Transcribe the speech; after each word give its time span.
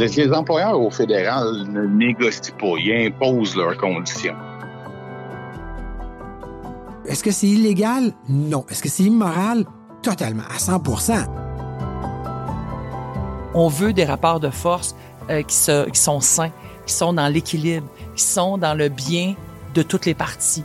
Les 0.00 0.32
employeurs 0.32 0.80
au 0.80 0.90
fédéral 0.90 1.66
ne 1.68 1.82
négocient 1.82 2.54
pas, 2.58 2.78
ils 2.78 3.08
imposent 3.08 3.54
leurs 3.54 3.76
conditions. 3.76 4.34
Est-ce 7.04 7.22
que 7.22 7.30
c'est 7.30 7.48
illégal? 7.48 8.14
Non. 8.26 8.64
Est-ce 8.70 8.82
que 8.82 8.88
c'est 8.88 9.02
immoral? 9.02 9.66
Totalement, 10.02 10.44
à 10.50 10.56
100% 10.56 11.26
On 13.52 13.68
veut 13.68 13.92
des 13.92 14.06
rapports 14.06 14.40
de 14.40 14.48
force 14.48 14.96
euh, 15.28 15.42
qui, 15.42 15.58
qui 15.92 16.00
sont 16.00 16.20
sains, 16.20 16.52
qui 16.86 16.94
sont 16.94 17.12
dans 17.12 17.28
l'équilibre, 17.28 17.86
qui 18.16 18.24
sont 18.24 18.56
dans 18.56 18.72
le 18.72 18.88
bien 18.88 19.34
de 19.74 19.82
toutes 19.82 20.06
les 20.06 20.14
parties. 20.14 20.64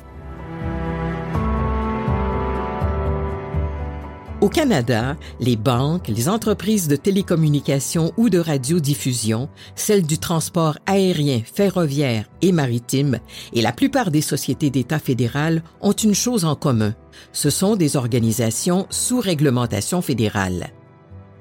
Au 4.45 4.49
Canada, 4.49 5.17
les 5.39 5.55
banques, 5.55 6.07
les 6.07 6.29
entreprises 6.29 6.87
de 6.87 6.95
télécommunications 6.95 8.13
ou 8.15 8.29
de 8.29 8.37
radiodiffusion, 8.37 9.49
celles 9.73 10.05
du 10.05 10.19
transport 10.19 10.77
aérien, 10.85 11.41
ferroviaire 11.43 12.29
et 12.43 12.51
maritime, 12.51 13.17
et 13.53 13.63
la 13.63 13.71
plupart 13.71 14.11
des 14.11 14.21
sociétés 14.21 14.69
d'État 14.69 14.99
fédérales 14.99 15.63
ont 15.81 15.93
une 15.93 16.13
chose 16.13 16.45
en 16.45 16.53
commun. 16.55 16.93
Ce 17.33 17.49
sont 17.49 17.75
des 17.75 17.95
organisations 17.95 18.85
sous 18.91 19.19
réglementation 19.19 20.03
fédérale. 20.03 20.67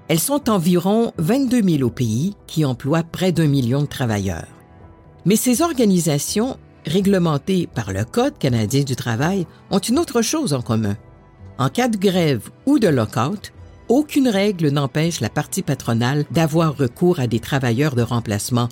Elles 0.08 0.18
sont 0.18 0.48
environ 0.48 1.12
22 1.18 1.62
000 1.62 1.82
au 1.82 1.90
pays 1.90 2.34
qui 2.46 2.64
emploient 2.64 3.02
près 3.02 3.32
d'un 3.32 3.48
million 3.48 3.82
de 3.82 3.86
travailleurs. 3.86 4.48
Mais 5.26 5.36
ces 5.36 5.60
organisations, 5.60 6.56
réglementées 6.86 7.66
par 7.66 7.92
le 7.92 8.06
Code 8.06 8.38
canadien 8.38 8.82
du 8.82 8.96
travail, 8.96 9.46
ont 9.70 9.78
une 9.78 9.98
autre 9.98 10.22
chose 10.22 10.54
en 10.54 10.62
commun 10.62 10.96
en 11.58 11.68
cas 11.68 11.88
de 11.88 11.96
grève 11.96 12.50
ou 12.66 12.78
de 12.78 12.88
lockout, 12.88 13.52
aucune 13.88 14.28
règle 14.28 14.68
n'empêche 14.68 15.20
la 15.20 15.28
partie 15.28 15.62
patronale 15.62 16.24
d'avoir 16.30 16.76
recours 16.76 17.20
à 17.20 17.26
des 17.26 17.40
travailleurs 17.40 17.94
de 17.94 18.02
remplacement, 18.02 18.68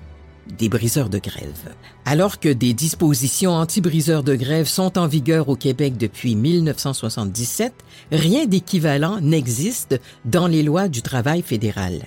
des 0.59 0.69
briseurs 0.69 1.09
de 1.09 1.19
grève. 1.19 1.75
Alors 2.05 2.41
que 2.41 2.49
des 2.49 2.73
dispositions 2.73 3.53
anti-briseurs 3.53 4.25
de 4.25 4.35
grève 4.35 4.67
sont 4.67 4.99
en 4.99 5.07
vigueur 5.07 5.49
au 5.49 5.57
Québec 5.57 5.97
depuis 5.97 6.35
1977, 6.35 7.73
rien 8.11 8.47
d'équivalent 8.47 9.21
n'existe 9.21 10.01
dans 10.25 10.47
les 10.47 10.63
lois 10.63 10.89
du 10.89 11.03
travail 11.03 11.43
fédéral. 11.43 12.03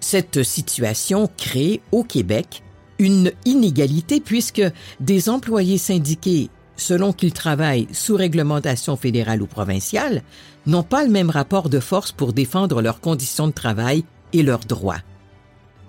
Cette 0.00 0.42
situation 0.42 1.30
crée 1.36 1.80
au 1.92 2.04
Québec 2.04 2.62
une 2.98 3.32
inégalité 3.44 4.20
puisque 4.20 4.62
des 5.00 5.28
employés 5.28 5.78
syndiqués 5.78 6.50
selon 6.76 7.12
qu'ils 7.12 7.32
travaillent 7.32 7.88
sous 7.92 8.16
réglementation 8.16 8.96
fédérale 8.96 9.42
ou 9.42 9.46
provinciale, 9.46 10.22
n'ont 10.66 10.82
pas 10.82 11.04
le 11.04 11.10
même 11.10 11.30
rapport 11.30 11.68
de 11.68 11.80
force 11.80 12.12
pour 12.12 12.32
défendre 12.32 12.82
leurs 12.82 13.00
conditions 13.00 13.46
de 13.46 13.52
travail 13.52 14.04
et 14.32 14.42
leurs 14.42 14.64
droits. 14.64 15.00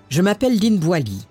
Je 0.09 0.21
m'appelle 0.21 0.59
Lynne 0.59 0.77
Boily. 0.77 1.25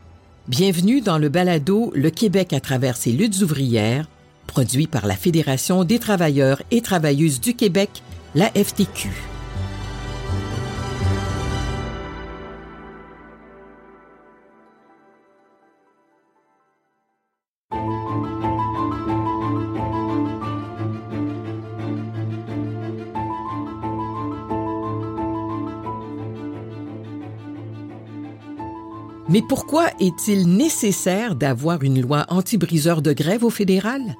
Bienvenue 0.48 1.00
dans 1.00 1.19
le 1.19 1.28
balado 1.28 1.91
Le 1.94 2.11
Québec 2.11 2.52
à 2.52 2.61
travers 2.61 2.96
ses 2.96 3.12
luttes 3.12 3.41
ouvrières, 3.42 4.08
produit 4.46 4.86
par 4.86 5.06
la 5.06 5.16
Fédération 5.16 5.84
des 5.84 5.98
travailleurs 5.98 6.61
et 6.70 6.83
travailleuses 6.83 7.41
du 7.41 7.55
Québec, 7.55 7.91
la 8.34 8.50
FTQ. 8.50 9.33
Mais 29.28 29.42
pourquoi 29.42 29.89
est-il 30.00 30.47
nécessaire 30.48 31.35
d'avoir 31.35 31.83
une 31.83 32.01
loi 32.01 32.27
anti-briseur 32.29 33.01
de 33.01 33.12
grève 33.12 33.42
au 33.42 33.51
fédéral? 33.51 34.17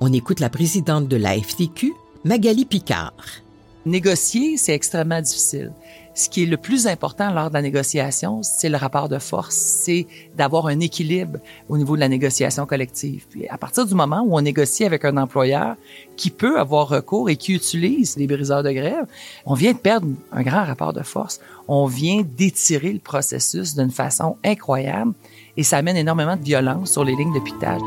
On 0.00 0.12
écoute 0.12 0.40
la 0.40 0.50
présidente 0.50 1.08
de 1.08 1.16
la 1.16 1.38
FTQ, 1.38 1.92
Magali 2.24 2.66
Picard. 2.66 3.43
Négocier, 3.86 4.56
c'est 4.56 4.72
extrêmement 4.72 5.20
difficile. 5.20 5.70
Ce 6.14 6.30
qui 6.30 6.44
est 6.44 6.46
le 6.46 6.56
plus 6.56 6.86
important 6.86 7.30
lors 7.32 7.48
de 7.48 7.54
la 7.54 7.60
négociation, 7.60 8.42
c'est 8.42 8.68
le 8.68 8.76
rapport 8.76 9.08
de 9.08 9.18
force, 9.18 9.56
c'est 9.56 10.06
d'avoir 10.36 10.68
un 10.68 10.78
équilibre 10.80 11.40
au 11.68 11.76
niveau 11.76 11.96
de 11.96 12.00
la 12.00 12.08
négociation 12.08 12.66
collective. 12.66 13.26
Puis 13.28 13.48
à 13.48 13.58
partir 13.58 13.84
du 13.84 13.94
moment 13.94 14.22
où 14.24 14.38
on 14.38 14.40
négocie 14.40 14.84
avec 14.84 15.04
un 15.04 15.16
employeur 15.16 15.74
qui 16.16 16.30
peut 16.30 16.58
avoir 16.58 16.88
recours 16.88 17.28
et 17.28 17.36
qui 17.36 17.52
utilise 17.52 18.16
les 18.16 18.28
briseurs 18.28 18.62
de 18.62 18.70
grève, 18.70 19.06
on 19.44 19.54
vient 19.54 19.72
de 19.72 19.78
perdre 19.78 20.06
un 20.32 20.42
grand 20.42 20.64
rapport 20.64 20.92
de 20.92 21.02
force. 21.02 21.40
On 21.66 21.86
vient 21.86 22.22
d'étirer 22.22 22.92
le 22.92 23.00
processus 23.00 23.74
d'une 23.74 23.90
façon 23.90 24.36
incroyable 24.44 25.12
et 25.56 25.64
ça 25.64 25.78
amène 25.78 25.96
énormément 25.96 26.36
de 26.36 26.44
violence 26.44 26.92
sur 26.92 27.04
les 27.04 27.16
lignes 27.16 27.34
de 27.34 27.40
piquetage. 27.40 27.80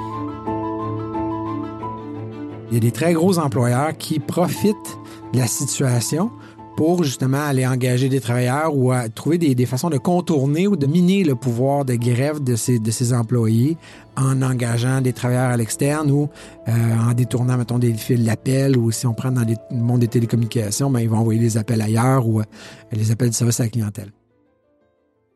Il 2.69 2.73
y 2.73 2.77
a 2.77 2.81
des 2.81 2.91
très 2.91 3.13
gros 3.13 3.39
employeurs 3.39 3.97
qui 3.97 4.19
profitent 4.19 4.97
la 5.33 5.47
situation 5.47 6.31
pour 6.77 7.03
justement 7.03 7.43
aller 7.43 7.65
engager 7.65 8.07
des 8.07 8.21
travailleurs 8.21 8.75
ou 8.77 8.91
à 8.91 9.09
trouver 9.09 9.39
des, 9.39 9.65
façons 9.65 9.89
de 9.89 9.97
contourner 9.97 10.67
ou 10.67 10.75
de 10.75 10.85
miner 10.85 11.23
le 11.23 11.33
pouvoir 11.35 11.85
de 11.85 11.95
grève 11.95 12.41
de 12.41 12.55
ces, 12.55 12.77
de 12.77 13.13
employés 13.15 13.77
en 14.15 14.43
engageant 14.43 15.01
des 15.01 15.11
travailleurs 15.11 15.49
à 15.49 15.57
l'externe 15.57 16.11
ou 16.11 16.29
euh, 16.67 16.71
en 16.71 17.13
détournant, 17.13 17.57
mettons, 17.57 17.79
des 17.79 17.93
fils 17.95 18.23
d'appel 18.23 18.77
ou 18.77 18.91
si 18.91 19.07
on 19.07 19.15
prend 19.15 19.31
dans 19.31 19.41
le 19.43 19.75
monde 19.75 20.01
des 20.01 20.07
télécommunications, 20.07 20.91
ben, 20.91 20.99
ils 20.99 21.09
vont 21.09 21.17
envoyer 21.17 21.41
les 21.41 21.57
appels 21.57 21.81
ailleurs 21.81 22.27
ou 22.27 22.41
euh, 22.41 22.43
les 22.91 23.09
appels 23.09 23.29
de 23.31 23.35
service 23.35 23.59
à 23.59 23.63
la 23.63 23.69
clientèle. 23.69 24.11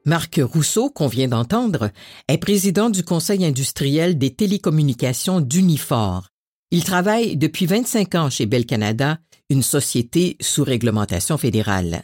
Marc 0.06 0.40
Rousseau, 0.44 0.92
qu'on 0.92 1.08
vient 1.08 1.28
d'entendre, 1.28 1.90
est 2.28 2.38
président 2.38 2.92
du 2.92 3.04
Conseil 3.04 3.44
industriel 3.46 4.18
des 4.18 4.30
télécommunications 4.30 5.42
d'Unifor. 5.42 6.28
Il 6.70 6.84
travaille 6.84 7.36
depuis 7.36 7.66
25 7.66 8.16
ans 8.16 8.30
chez 8.30 8.46
Bell 8.46 8.66
Canada 8.66 9.18
une 9.52 9.64
société 9.64 10.38
sous 10.40 10.64
réglementation 10.64 11.38
fédérale. 11.38 12.04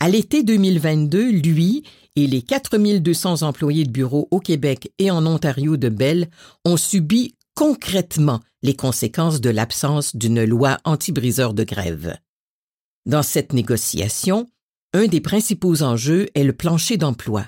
À 0.00 0.08
l'été 0.08 0.42
2022, 0.42 1.30
lui 1.30 1.84
et 2.16 2.26
les 2.26 2.40
4200 2.40 3.42
employés 3.42 3.84
de 3.84 3.90
bureau 3.90 4.28
au 4.30 4.40
Québec 4.40 4.90
et 4.98 5.10
en 5.10 5.26
Ontario 5.26 5.76
de 5.76 5.90
Bell 5.90 6.30
ont 6.64 6.78
subi 6.78 7.36
concrètement 7.54 8.40
les 8.62 8.74
conséquences 8.74 9.42
de 9.42 9.50
l'absence 9.50 10.16
d'une 10.16 10.42
loi 10.42 10.78
anti-briseur 10.84 11.52
de 11.52 11.64
grève. 11.64 12.16
Dans 13.04 13.22
cette 13.22 13.52
négociation, 13.52 14.48
un 14.94 15.06
des 15.06 15.20
principaux 15.20 15.82
enjeux 15.82 16.28
est 16.34 16.44
le 16.44 16.54
plancher 16.54 16.96
d'emploi. 16.96 17.44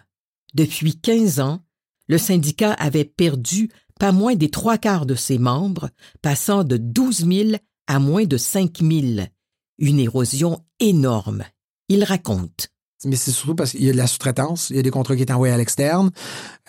Depuis 0.53 1.01
15 1.01 1.41
ans, 1.41 1.65
le 2.07 2.19
syndicat 2.19 2.73
avait 2.73 3.07
perdu 3.07 3.71
pas 3.99 4.13
moins 4.13 4.35
des 4.35 4.51
trois 4.51 4.77
quarts 4.77 5.07
de 5.07 5.15
ses 5.15 5.39
membres, 5.39 5.89
passant 6.21 6.65
de 6.65 6.77
12 6.77 7.27
000 7.27 7.51
à 7.87 7.99
moins 7.99 8.25
de 8.25 8.37
5 8.37 8.79
000. 8.81 9.27
Une 9.79 9.99
érosion 9.99 10.61
énorme. 10.81 11.45
Il 11.89 12.05
raconte. 12.05 12.69
Mais 13.05 13.17
c'est 13.17 13.33
surtout 13.33 13.55
parce 13.55 13.73
qu'il 13.73 13.85
y 13.85 13.89
a 13.89 13.93
de 13.93 13.97
la 13.97 14.07
sous-traitance, 14.07 14.71
il 14.71 14.77
y 14.77 14.79
a 14.79 14.83
des 14.83 14.91
contrats 14.91 15.17
qui 15.17 15.23
étaient 15.23 15.33
envoyés 15.33 15.53
à 15.53 15.57
l'externe. 15.57 16.11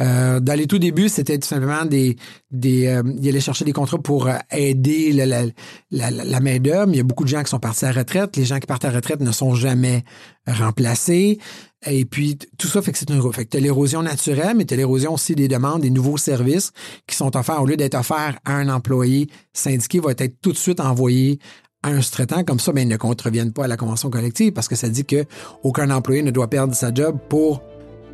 Euh, 0.02 0.40
dans 0.40 0.58
les 0.58 0.66
tout 0.66 0.80
débuts, 0.80 1.10
c'était 1.10 1.38
tout 1.38 1.48
simplement 1.48 1.86
des... 1.86 2.18
euh, 2.66 3.04
il 3.20 3.30
allait 3.30 3.40
chercher 3.40 3.66
des 3.66 3.72
contrats 3.74 4.00
pour 4.00 4.28
euh, 4.28 4.38
aider 4.52 5.14
la, 5.14 5.46
la 5.92 6.40
main-d'œuvre. 6.40 6.92
Il 6.92 6.98
y 6.98 7.00
a 7.00 7.04
beaucoup 7.04 7.24
de 7.24 7.30
gens 7.30 7.44
qui 7.44 7.50
sont 7.50 7.60
partis 7.60 7.86
à 7.86 7.94
la 7.94 8.00
retraite. 8.00 8.36
Les 8.36 8.46
gens 8.46 8.60
qui 8.60 8.66
partent 8.66 8.86
à 8.86 8.90
la 8.90 8.96
retraite 8.96 9.22
ne 9.22 9.32
sont 9.32 9.54
jamais 9.54 10.04
remplacés. 10.48 11.40
Et 11.86 12.06
puis, 12.06 12.38
tout 12.58 12.68
ça 12.68 12.82
fait 12.82 12.92
que 12.92 12.98
c'est 12.98 13.10
une... 13.10 13.34
Fait 13.34 13.46
que 13.46 13.58
tu 13.58 13.62
l'érosion 13.62 14.02
naturelle, 14.02 14.56
mais 14.56 14.66
tu 14.66 14.76
l'érosion 14.76 15.14
aussi 15.14 15.36
des 15.36 15.48
demandes, 15.48 15.82
des 15.82 15.90
nouveaux 15.90 16.18
services 16.18 16.72
qui 17.08 17.16
sont 17.16 17.36
offerts. 17.36 17.62
Au 17.62 17.66
lieu 17.66 17.78
d'être 17.78 17.96
offerts 17.96 18.40
à 18.46 18.56
un 18.56 18.70
employé 18.70 19.28
syndiqué, 19.54 20.00
va 20.00 20.12
être 20.12 20.42
tout 20.42 20.52
de 20.52 20.58
suite 20.58 20.80
envoyé 20.80 21.40
à 21.84 21.90
un 21.90 22.02
sous-traitant. 22.02 22.44
Comme 22.44 22.60
ça, 22.60 22.72
ben, 22.72 22.82
ils 22.82 22.92
ne 22.92 22.98
contreviennent 22.98 23.54
pas 23.54 23.66
à 23.66 23.68
la 23.68 23.78
convention 23.78 24.10
collective 24.10 24.54
parce 24.54 24.68
que 24.68 24.76
ça 24.76 24.90
dit 24.90 25.06
que 25.06 25.26
aucun 25.64 25.90
employé 25.92 26.24
ne 26.24 26.32
doit 26.32 26.50
perdre 26.50 26.74
sa 26.74 26.94
job 26.94 27.18
pour 27.30 27.62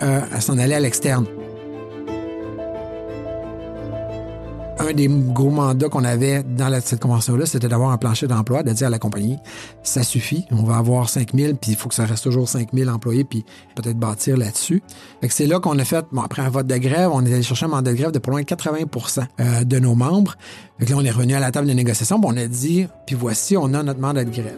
euh, 0.02 0.22
s'en 0.40 0.58
aller 0.58 0.74
à 0.74 0.80
l'externe. 0.80 1.26
Un 4.80 4.94
des 4.94 5.08
gros 5.08 5.50
mandats 5.50 5.90
qu'on 5.90 6.04
avait 6.04 6.44
dans 6.44 6.74
cette 6.82 7.02
convention-là, 7.02 7.46
c'était 7.46 7.68
d'avoir 7.68 7.92
un 7.92 7.98
plancher 7.98 8.28
d'emploi, 8.28 8.64
de 8.64 8.72
dire 8.72 8.88
à 8.88 8.90
la 8.90 9.00
compagnie, 9.00 9.38
ça 9.84 10.04
suffit, 10.04 10.46
on 10.52 10.64
va 10.64 10.78
avoir 10.78 11.10
5000, 11.10 11.56
puis 11.56 11.72
il 11.72 11.78
faut 11.78 11.90
que 11.90 11.96
ça 11.96 12.06
reste 12.06 12.24
toujours 12.24 12.48
5000 12.48 12.90
employés, 12.90 13.24
puis 13.24 13.46
peut-être 13.76 13.98
bâtir 13.98 14.38
là-dessus. 14.38 14.82
c'est 15.30 15.46
là 15.46 15.60
qu'on 15.60 15.78
a 15.80 15.86
fait, 15.86 16.06
bon, 16.12 16.22
après 16.22 16.42
un 16.42 16.50
vote 16.50 16.68
de 16.68 16.78
grève, 16.78 17.10
on 17.14 17.26
est 17.26 17.34
allé 17.34 17.44
chercher 17.44 17.66
un 17.66 17.70
mandat 17.70 17.92
de 17.92 17.98
grève 17.98 18.12
de 18.12 18.20
pas 18.20 18.32
loin 18.32 18.42
de 18.42 18.46
80 18.46 18.78
euh, 19.40 19.64
de 19.64 19.80
nos 19.80 19.96
membres. 19.96 20.36
Fait 20.80 20.90
là, 20.90 20.96
on 20.98 21.04
est 21.04 21.12
revenu 21.12 21.34
à 21.34 21.40
la 21.40 21.52
table 21.52 21.68
de 21.68 21.74
négociation, 21.74 22.20
puis 22.20 22.30
on 22.34 22.38
a 22.38 22.48
dit, 22.48 22.88
puis 23.06 23.16
voici, 23.16 23.58
on 23.58 23.74
a 23.74 23.84
notre 23.84 24.00
mandat 24.00 24.24
de 24.24 24.32
grève 24.32 24.58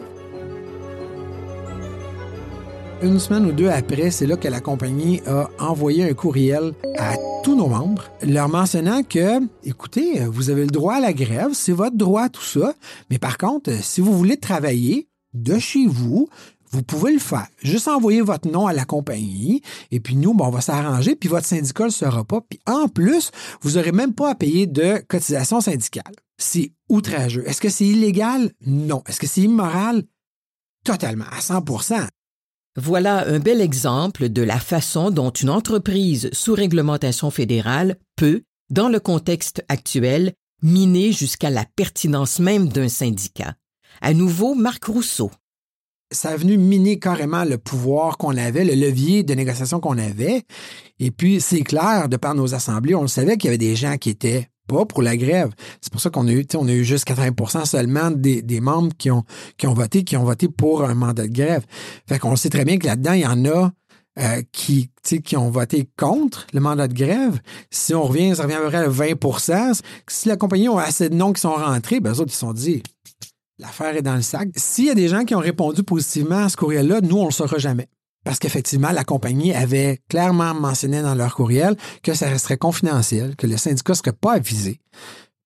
une 3.02 3.18
semaine 3.18 3.46
ou 3.46 3.52
deux 3.52 3.68
après, 3.68 4.12
c'est 4.12 4.26
là 4.26 4.36
que 4.36 4.46
la 4.46 4.60
compagnie 4.60 5.22
a 5.26 5.48
envoyé 5.58 6.08
un 6.08 6.14
courriel 6.14 6.72
à 6.98 7.14
tous 7.42 7.56
nos 7.56 7.66
membres, 7.66 8.04
leur 8.22 8.48
mentionnant 8.48 9.02
que, 9.02 9.40
écoutez, 9.64 10.24
vous 10.26 10.50
avez 10.50 10.62
le 10.62 10.70
droit 10.70 10.94
à 10.94 11.00
la 11.00 11.12
grève, 11.12 11.50
c'est 11.54 11.72
votre 11.72 11.96
droit, 11.96 12.28
tout 12.28 12.42
ça, 12.42 12.74
mais 13.10 13.18
par 13.18 13.36
contre, 13.36 13.72
si 13.82 14.00
vous 14.00 14.16
voulez 14.16 14.36
travailler 14.36 15.08
de 15.34 15.58
chez 15.58 15.86
vous, 15.86 16.28
vous 16.70 16.82
pouvez 16.84 17.12
le 17.12 17.18
faire. 17.18 17.48
Juste 17.60 17.88
envoyer 17.88 18.20
votre 18.20 18.48
nom 18.48 18.68
à 18.68 18.72
la 18.72 18.84
compagnie 18.84 19.60
et 19.90 19.98
puis 19.98 20.14
nous, 20.14 20.36
on 20.38 20.50
va 20.50 20.60
s'arranger, 20.60 21.16
puis 21.16 21.28
votre 21.28 21.46
syndicat 21.46 21.84
ne 21.84 21.88
le 21.88 21.92
sera 21.92 22.24
pas. 22.24 22.40
Puis 22.48 22.60
en 22.66 22.86
plus, 22.86 23.32
vous 23.60 23.72
n'aurez 23.72 23.92
même 23.92 24.14
pas 24.14 24.30
à 24.30 24.34
payer 24.36 24.68
de 24.68 25.02
cotisation 25.08 25.60
syndicale. 25.60 26.14
C'est 26.38 26.72
outrageux. 26.88 27.46
Est-ce 27.46 27.60
que 27.60 27.68
c'est 27.68 27.86
illégal? 27.86 28.52
Non. 28.66 29.02
Est-ce 29.06 29.18
que 29.18 29.26
c'est 29.26 29.42
immoral? 29.42 30.04
Totalement, 30.84 31.26
à 31.36 31.40
100 31.40 31.62
voilà 32.76 33.28
un 33.28 33.38
bel 33.38 33.60
exemple 33.60 34.30
de 34.30 34.42
la 34.42 34.58
façon 34.58 35.10
dont 35.10 35.30
une 35.30 35.50
entreprise 35.50 36.30
sous 36.32 36.54
réglementation 36.54 37.30
fédérale 37.30 37.96
peut, 38.16 38.42
dans 38.70 38.88
le 38.88 38.98
contexte 38.98 39.62
actuel, 39.68 40.32
miner 40.62 41.12
jusqu'à 41.12 41.50
la 41.50 41.66
pertinence 41.76 42.38
même 42.38 42.68
d'un 42.68 42.88
syndicat. 42.88 43.54
À 44.00 44.14
nouveau, 44.14 44.54
Marc 44.54 44.84
Rousseau. 44.84 45.30
Ça 46.12 46.30
a 46.30 46.36
venu 46.36 46.56
miner 46.56 46.98
carrément 46.98 47.44
le 47.44 47.58
pouvoir 47.58 48.16
qu'on 48.16 48.36
avait, 48.36 48.64
le 48.64 48.74
levier 48.74 49.22
de 49.22 49.34
négociation 49.34 49.80
qu'on 49.80 49.98
avait. 49.98 50.44
Et 50.98 51.10
puis, 51.10 51.40
c'est 51.40 51.62
clair, 51.62 52.08
de 52.08 52.16
par 52.16 52.34
nos 52.34 52.54
assemblées, 52.54 52.94
on 52.94 53.02
le 53.02 53.08
savait 53.08 53.36
qu'il 53.36 53.48
y 53.48 53.48
avait 53.48 53.58
des 53.58 53.76
gens 53.76 53.96
qui 53.96 54.10
étaient 54.10 54.48
pas 54.66 54.84
pour 54.84 55.02
la 55.02 55.16
grève. 55.16 55.50
C'est 55.80 55.92
pour 55.92 56.00
ça 56.00 56.10
qu'on 56.10 56.26
a 56.28 56.32
eu, 56.32 56.46
on 56.54 56.68
a 56.68 56.72
eu 56.72 56.84
juste 56.84 57.06
80% 57.06 57.66
seulement 57.66 58.10
des, 58.10 58.60
membres 58.60 58.92
qui 58.96 59.10
ont, 59.10 59.24
voté, 59.62 60.04
qui 60.04 60.16
ont 60.16 60.24
voté 60.24 60.48
pour 60.48 60.84
un 60.84 60.94
mandat 60.94 61.26
de 61.26 61.32
grève. 61.32 61.64
Fait 62.08 62.18
qu'on 62.18 62.36
sait 62.36 62.50
très 62.50 62.64
bien 62.64 62.78
que 62.78 62.86
là-dedans, 62.86 63.12
il 63.12 63.20
y 63.20 63.26
en 63.26 63.44
a 63.46 63.70
euh, 64.18 64.42
qui, 64.52 64.90
ont 65.36 65.50
voté 65.50 65.88
contre 65.96 66.46
le 66.52 66.60
mandat 66.60 66.88
de 66.88 66.94
grève. 66.94 67.40
Si 67.70 67.94
on 67.94 68.02
revient, 68.02 68.36
ça 68.36 68.42
revient 68.44 68.54
à 68.54 68.60
peu 68.60 68.68
près 68.68 68.78
à 68.78 68.88
20 68.88 69.82
Si 70.08 70.28
la 70.28 70.36
compagnie 70.36 70.68
a 70.68 70.80
assez 70.80 71.08
de 71.08 71.14
noms 71.14 71.32
qui 71.32 71.40
sont 71.40 71.54
rentrés, 71.54 72.00
ben, 72.00 72.12
eux 72.12 72.20
autres, 72.20 72.30
ils 72.30 72.34
se 72.34 72.40
sont 72.40 72.52
dit, 72.52 72.82
l'affaire 73.58 73.96
est 73.96 74.02
dans 74.02 74.16
le 74.16 74.22
sac. 74.22 74.48
S'il 74.56 74.86
y 74.86 74.90
a 74.90 74.94
des 74.94 75.08
gens 75.08 75.24
qui 75.24 75.34
ont 75.34 75.40
répondu 75.40 75.82
positivement 75.82 76.44
à 76.44 76.48
ce 76.48 76.56
courriel-là, 76.56 77.00
nous, 77.00 77.16
on 77.16 77.22
ne 77.22 77.28
le 77.28 77.32
saura 77.32 77.58
jamais. 77.58 77.88
Parce 78.24 78.38
qu'effectivement, 78.38 78.90
la 78.92 79.04
compagnie 79.04 79.52
avait 79.52 80.00
clairement 80.08 80.54
mentionné 80.54 81.02
dans 81.02 81.14
leur 81.14 81.34
courriel 81.34 81.76
que 82.02 82.14
ça 82.14 82.28
resterait 82.28 82.56
confidentiel, 82.56 83.36
que 83.36 83.46
le 83.46 83.56
syndicat 83.56 83.92
ne 83.92 83.96
serait 83.96 84.12
pas 84.12 84.34
avisé, 84.34 84.80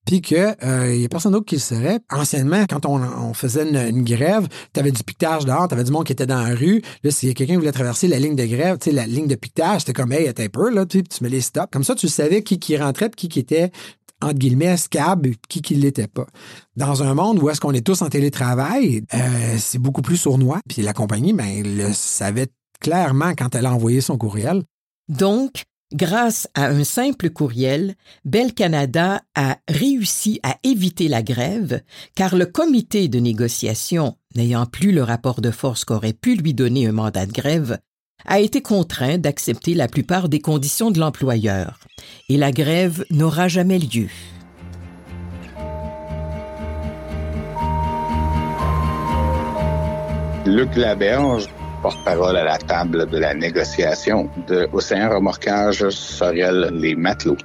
puis 0.06 0.20
qu'il 0.20 0.54
euh, 0.64 0.94
y 0.94 1.04
a 1.04 1.08
personne 1.08 1.32
d'autre 1.32 1.46
qui 1.46 1.56
le 1.56 1.60
serait. 1.60 1.98
Anciennement, 2.10 2.64
quand 2.68 2.86
on, 2.86 3.34
faisait 3.34 3.68
une, 3.68 4.04
grève, 4.04 4.46
tu 4.72 4.80
avais 4.80 4.92
du 4.92 5.02
piquetage 5.02 5.44
dehors, 5.44 5.68
tu 5.68 5.74
avais 5.74 5.84
du 5.84 5.90
monde 5.90 6.04
qui 6.04 6.12
était 6.12 6.26
dans 6.26 6.40
la 6.40 6.54
rue. 6.54 6.80
Là, 7.02 7.10
si 7.10 7.34
quelqu'un 7.34 7.56
voulait 7.56 7.72
traverser 7.72 8.06
la 8.06 8.18
ligne 8.18 8.36
de 8.36 8.46
grève, 8.46 8.78
tu 8.78 8.90
sais, 8.90 8.96
la 8.96 9.06
ligne 9.06 9.26
de 9.26 9.34
piquetage, 9.34 9.80
c'était 9.80 9.92
comme, 9.92 10.12
hey, 10.12 10.28
attends 10.28 10.44
un 10.44 10.48
peu, 10.48 10.70
là, 10.70 10.86
tu, 10.86 11.02
mets 11.20 11.28
les 11.28 11.40
stops. 11.40 11.68
Comme 11.72 11.84
ça, 11.84 11.94
tu 11.94 12.08
savais 12.08 12.42
qui, 12.42 12.58
qui 12.58 12.76
rentrait 12.76 13.08
puis 13.08 13.16
qui, 13.16 13.28
qui 13.28 13.38
était 13.40 13.72
entre 14.22 14.38
guillemets, 14.38 14.76
scab, 14.76 15.26
qui 15.48 15.60
qui 15.60 15.74
l'était 15.74 16.06
pas. 16.06 16.26
Dans 16.76 17.02
un 17.02 17.14
monde 17.14 17.42
où 17.42 17.50
est-ce 17.50 17.60
qu'on 17.60 17.72
est 17.72 17.84
tous 17.84 18.00
en 18.02 18.08
télétravail, 18.08 19.02
euh, 19.12 19.56
c'est 19.58 19.78
beaucoup 19.78 20.02
plus 20.02 20.16
sournois. 20.16 20.60
Puis 20.68 20.82
la 20.82 20.94
compagnie, 20.94 21.32
ben, 21.32 21.62
le 21.62 21.92
savait 21.92 22.46
clairement 22.80 23.34
quand 23.36 23.54
elle 23.54 23.66
a 23.66 23.74
envoyé 23.74 24.00
son 24.00 24.18
courriel. 24.18 24.62
Donc, 25.08 25.62
grâce 25.92 26.48
à 26.54 26.66
un 26.66 26.84
simple 26.84 27.30
courriel, 27.30 27.94
Bell 28.24 28.52
Canada 28.54 29.22
a 29.34 29.58
réussi 29.68 30.40
à 30.42 30.56
éviter 30.64 31.08
la 31.08 31.22
grève, 31.22 31.82
car 32.14 32.36
le 32.36 32.46
comité 32.46 33.08
de 33.08 33.18
négociation, 33.18 34.16
n'ayant 34.34 34.66
plus 34.66 34.92
le 34.92 35.02
rapport 35.02 35.40
de 35.40 35.50
force 35.50 35.84
qu'aurait 35.84 36.12
pu 36.12 36.34
lui 36.34 36.54
donner 36.54 36.86
un 36.86 36.92
mandat 36.92 37.26
de 37.26 37.32
grève, 37.32 37.78
a 38.24 38.40
été 38.40 38.62
contraint 38.62 39.18
d'accepter 39.18 39.74
la 39.74 39.88
plupart 39.88 40.28
des 40.28 40.40
conditions 40.40 40.90
de 40.90 40.98
l'employeur, 40.98 41.78
et 42.28 42.36
la 42.36 42.50
grève 42.50 43.04
n'aura 43.10 43.46
jamais 43.46 43.78
lieu. 43.78 44.08
Luc 50.46 50.76
Laberge 50.76 51.48
porte-parole 51.86 52.36
à 52.36 52.42
la 52.42 52.58
table 52.58 53.08
de 53.08 53.16
la 53.16 53.32
négociation 53.32 54.28
de 54.48 54.66
Remorquage 54.72 55.88
Sorel 55.90 56.70
les 56.72 56.96
matelots. 56.96 57.36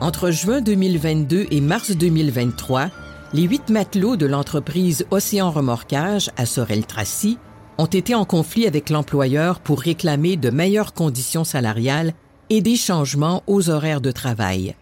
Entre 0.00 0.30
juin 0.30 0.60
2022 0.60 1.48
et 1.50 1.60
mars 1.60 1.90
2023, 1.90 2.90
les 3.32 3.42
huit 3.42 3.70
matelots 3.70 4.14
de 4.14 4.26
l'entreprise 4.26 5.04
Océan 5.10 5.50
Remorquage 5.50 6.30
à 6.36 6.46
Sorel-Tracy 6.46 7.36
ont 7.76 7.86
été 7.86 8.14
en 8.14 8.24
conflit 8.24 8.68
avec 8.68 8.90
l'employeur 8.90 9.58
pour 9.58 9.80
réclamer 9.80 10.36
de 10.36 10.50
meilleures 10.50 10.94
conditions 10.94 11.42
salariales 11.42 12.12
et 12.50 12.60
des 12.60 12.76
changements 12.76 13.42
aux 13.48 13.70
horaires 13.70 14.00
de 14.00 14.12
travail. 14.12 14.76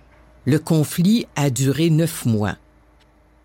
Le 0.44 0.58
conflit 0.58 1.26
a 1.34 1.48
duré 1.48 1.88
neuf 1.88 2.26
mois. 2.26 2.56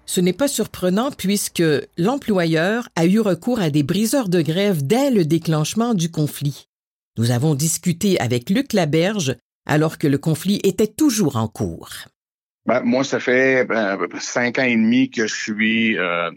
Ce 0.07 0.21
n'est 0.21 0.33
pas 0.33 0.48
surprenant 0.48 1.12
puisque 1.12 1.63
l'employeur 1.98 2.88
a 2.95 3.06
eu 3.06 3.19
recours 3.19 3.59
à 3.59 3.69
des 3.69 3.83
briseurs 3.83 4.30
de 4.30 4.42
grève 4.42 4.81
dès 4.81 5.12
le 5.12 5.25
déclenchement 5.25 5.94
du 5.94 6.09
conflit. 6.09 6.69
Nous 7.18 7.31
avons 7.31 7.56
discuté 7.56 8.18
avec 8.19 8.50
Luc 8.50 8.71
Laberge 8.71 9.36
alors 9.65 9.98
que 9.98 10.07
le 10.07 10.18
conflit 10.18 10.62
était 10.63 10.88
toujours 10.88 11.36
en 11.36 11.50
cours. 11.50 11.89
Ben, 12.65 12.81
moi, 12.83 13.04
ça 13.04 13.19
fait 13.19 13.65
ben, 13.65 13.98
cinq 14.19 14.59
ans 14.59 14.63
et 14.63 14.75
demi 14.75 15.09
que 15.09 15.27
je 15.27 15.36
suis 15.36 15.98
euh, 15.98 16.31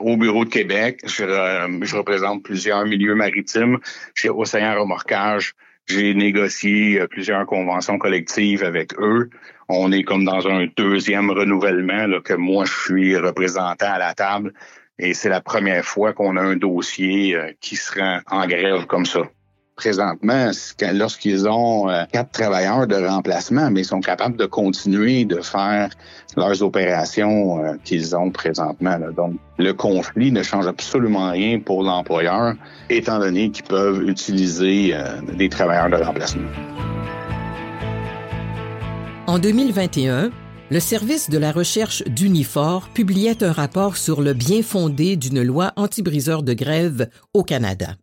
au 0.00 0.18
bureau 0.18 0.44
de 0.44 0.50
Québec. 0.50 1.00
Je, 1.06 1.24
euh, 1.24 1.78
je, 1.82 1.96
représente 1.96 2.42
plusieurs 2.42 2.84
milieux 2.84 3.14
maritimes 3.14 3.78
chez 4.14 4.28
Océan 4.28 4.78
Remorquage. 4.78 5.54
J'ai 5.88 6.14
négocié 6.14 7.00
euh, 7.00 7.06
plusieurs 7.06 7.46
conventions 7.46 7.98
collectives 7.98 8.64
avec 8.64 8.98
eux 8.98 9.30
on 9.68 9.92
est 9.92 10.04
comme 10.04 10.24
dans 10.24 10.46
un 10.46 10.66
deuxième 10.76 11.30
renouvellement 11.30 12.06
là, 12.06 12.20
que 12.20 12.34
moi 12.34 12.64
je 12.64 12.72
suis 12.72 13.16
représentant 13.16 13.92
à 13.92 13.98
la 13.98 14.14
table 14.14 14.52
et 14.98 15.14
c'est 15.14 15.28
la 15.28 15.40
première 15.40 15.84
fois 15.84 16.12
qu'on 16.12 16.36
a 16.36 16.40
un 16.40 16.56
dossier 16.56 17.34
euh, 17.34 17.52
qui 17.60 17.76
se 17.76 17.98
rend 17.98 18.20
en 18.28 18.46
grève 18.46 18.86
comme 18.86 19.06
ça. 19.06 19.22
Présentement, 19.76 20.50
lorsqu'ils 20.94 21.46
ont 21.46 21.88
euh, 21.90 22.04
quatre 22.10 22.30
travailleurs 22.30 22.86
de 22.86 22.96
remplacement, 22.96 23.70
mais 23.70 23.82
ils 23.82 23.84
sont 23.84 24.00
capables 24.00 24.36
de 24.36 24.46
continuer 24.46 25.26
de 25.26 25.40
faire 25.42 25.90
leurs 26.36 26.62
opérations 26.62 27.62
euh, 27.62 27.74
qu'ils 27.84 28.16
ont 28.16 28.30
présentement. 28.30 28.98
Donc, 29.14 29.34
le 29.58 29.72
conflit 29.72 30.32
ne 30.32 30.42
change 30.42 30.66
absolument 30.66 31.30
rien 31.30 31.60
pour 31.60 31.82
l'employeur, 31.82 32.54
étant 32.88 33.18
donné 33.18 33.50
qu'ils 33.50 33.64
peuvent 33.64 34.02
utiliser 34.02 34.94
des 35.34 35.48
travailleurs 35.48 35.90
de 35.90 36.02
remplacement. 36.02 36.48
En 39.26 39.38
2021, 39.38 40.30
le 40.70 40.80
service 40.80 41.30
de 41.30 41.38
la 41.38 41.52
recherche 41.52 42.02
d'Unifor 42.04 42.88
publiait 42.94 43.42
un 43.44 43.52
rapport 43.52 43.96
sur 43.96 44.20
le 44.20 44.32
bien 44.32 44.62
fondé 44.62 45.16
d'une 45.16 45.42
loi 45.42 45.72
anti-briseur 45.76 46.42
de 46.42 46.54
grève 46.54 47.08
au 47.34 47.42
Canada. 47.44 47.96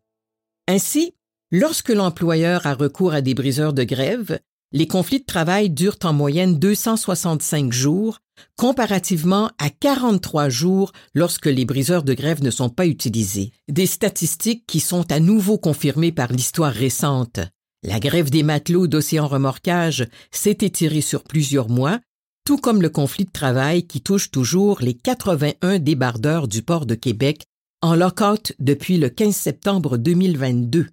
Ainsi, 0.69 1.13
lorsque 1.53 1.89
l'employeur 1.89 2.65
a 2.65 2.73
recours 2.73 3.13
à 3.13 3.21
des 3.21 3.35
briseurs 3.35 3.73
de 3.73 3.83
grève, 3.83 4.39
les 4.71 4.87
conflits 4.87 5.19
de 5.19 5.25
travail 5.25 5.69
durent 5.69 5.99
en 6.03 6.11
moyenne 6.11 6.57
265 6.57 7.71
jours, 7.71 8.17
comparativement 8.57 9.51
à 9.59 9.69
43 9.69 10.49
jours 10.49 10.91
lorsque 11.13 11.45
les 11.45 11.63
briseurs 11.63 12.01
de 12.01 12.15
grève 12.15 12.41
ne 12.41 12.49
sont 12.49 12.69
pas 12.69 12.87
utilisés. 12.87 13.51
Des 13.69 13.85
statistiques 13.85 14.65
qui 14.65 14.79
sont 14.79 15.11
à 15.11 15.19
nouveau 15.19 15.59
confirmées 15.59 16.11
par 16.11 16.33
l'histoire 16.33 16.73
récente. 16.73 17.39
La 17.83 17.99
grève 17.99 18.31
des 18.31 18.41
matelots 18.41 18.87
d'Océan 18.87 19.27
Remorquage 19.27 20.07
s'est 20.31 20.57
étirée 20.61 21.01
sur 21.01 21.23
plusieurs 21.23 21.69
mois, 21.69 21.99
tout 22.45 22.57
comme 22.57 22.81
le 22.81 22.89
conflit 22.89 23.25
de 23.25 23.31
travail 23.31 23.85
qui 23.85 24.01
touche 24.01 24.31
toujours 24.31 24.79
les 24.81 24.95
81 24.95 25.77
débardeurs 25.77 26.47
du 26.47 26.63
port 26.63 26.87
de 26.87 26.95
Québec 26.95 27.43
en 27.83 27.93
lockout 27.93 28.53
depuis 28.57 28.97
le 28.97 29.09
15 29.09 29.35
septembre 29.35 29.97
2022. 29.97 30.87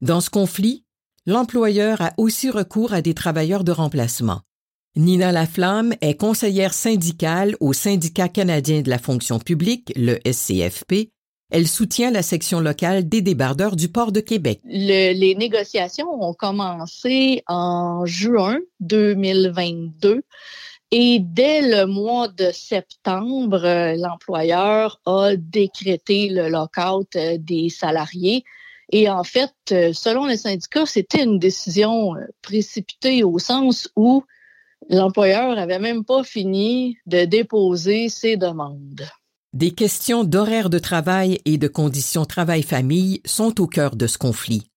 Dans 0.00 0.20
ce 0.20 0.30
conflit, 0.30 0.84
l'employeur 1.26 2.00
a 2.00 2.12
aussi 2.16 2.50
recours 2.50 2.92
à 2.92 3.02
des 3.02 3.14
travailleurs 3.14 3.64
de 3.64 3.72
remplacement. 3.72 4.40
Nina 4.96 5.32
Laflamme 5.32 5.94
est 6.00 6.16
conseillère 6.16 6.72
syndicale 6.72 7.56
au 7.60 7.72
Syndicat 7.72 8.28
canadien 8.28 8.82
de 8.82 8.90
la 8.90 8.98
fonction 8.98 9.38
publique, 9.38 9.92
le 9.96 10.18
SCFP, 10.24 11.10
elle 11.50 11.66
soutient 11.66 12.10
la 12.10 12.22
section 12.22 12.60
locale 12.60 13.08
des 13.08 13.22
débardeurs 13.22 13.74
du 13.74 13.88
port 13.88 14.12
de 14.12 14.20
Québec. 14.20 14.60
les 14.64 15.34
négociations 15.34 16.22
ont 16.22 16.34
commencé 16.34 17.42
en 17.46 18.04
juin 18.04 18.58
2022 18.80 20.22
et 20.90 21.18
dès 21.20 21.62
le 21.62 21.86
mois 21.86 22.28
de 22.28 22.50
septembre, 22.52 23.94
l'employeur 23.96 25.00
a 25.04 25.36
décrété 25.36 26.28
le 26.30 26.48
lockout 26.48 27.14
euh, 27.16 27.36
des 27.38 27.68
salariés. 27.68 28.42
Et 28.90 29.08
en 29.08 29.24
fait, 29.24 29.54
euh, 29.72 29.92
selon 29.92 30.26
les 30.26 30.36
syndicats, 30.36 30.86
c'était 30.86 31.22
une 31.22 31.38
décision 31.38 32.14
précipitée 32.42 33.22
au 33.22 33.38
sens 33.38 33.88
où 33.96 34.24
l'employeur 34.88 35.58
avait 35.58 35.78
même 35.78 36.04
pas 36.04 36.24
fini 36.24 36.96
de 37.06 37.24
déposer 37.24 38.08
ses 38.08 38.36
demandes. 38.36 39.06
Des 39.52 39.70
questions 39.72 40.24
d'horaire 40.24 40.70
de 40.70 40.78
travail 40.78 41.40
et 41.44 41.58
de 41.58 41.68
conditions 41.68 42.24
travail-famille 42.24 43.20
sont 43.24 43.60
au 43.60 43.66
cœur 43.66 43.96
de 43.96 44.06
ce 44.06 44.18
conflit. 44.18 44.70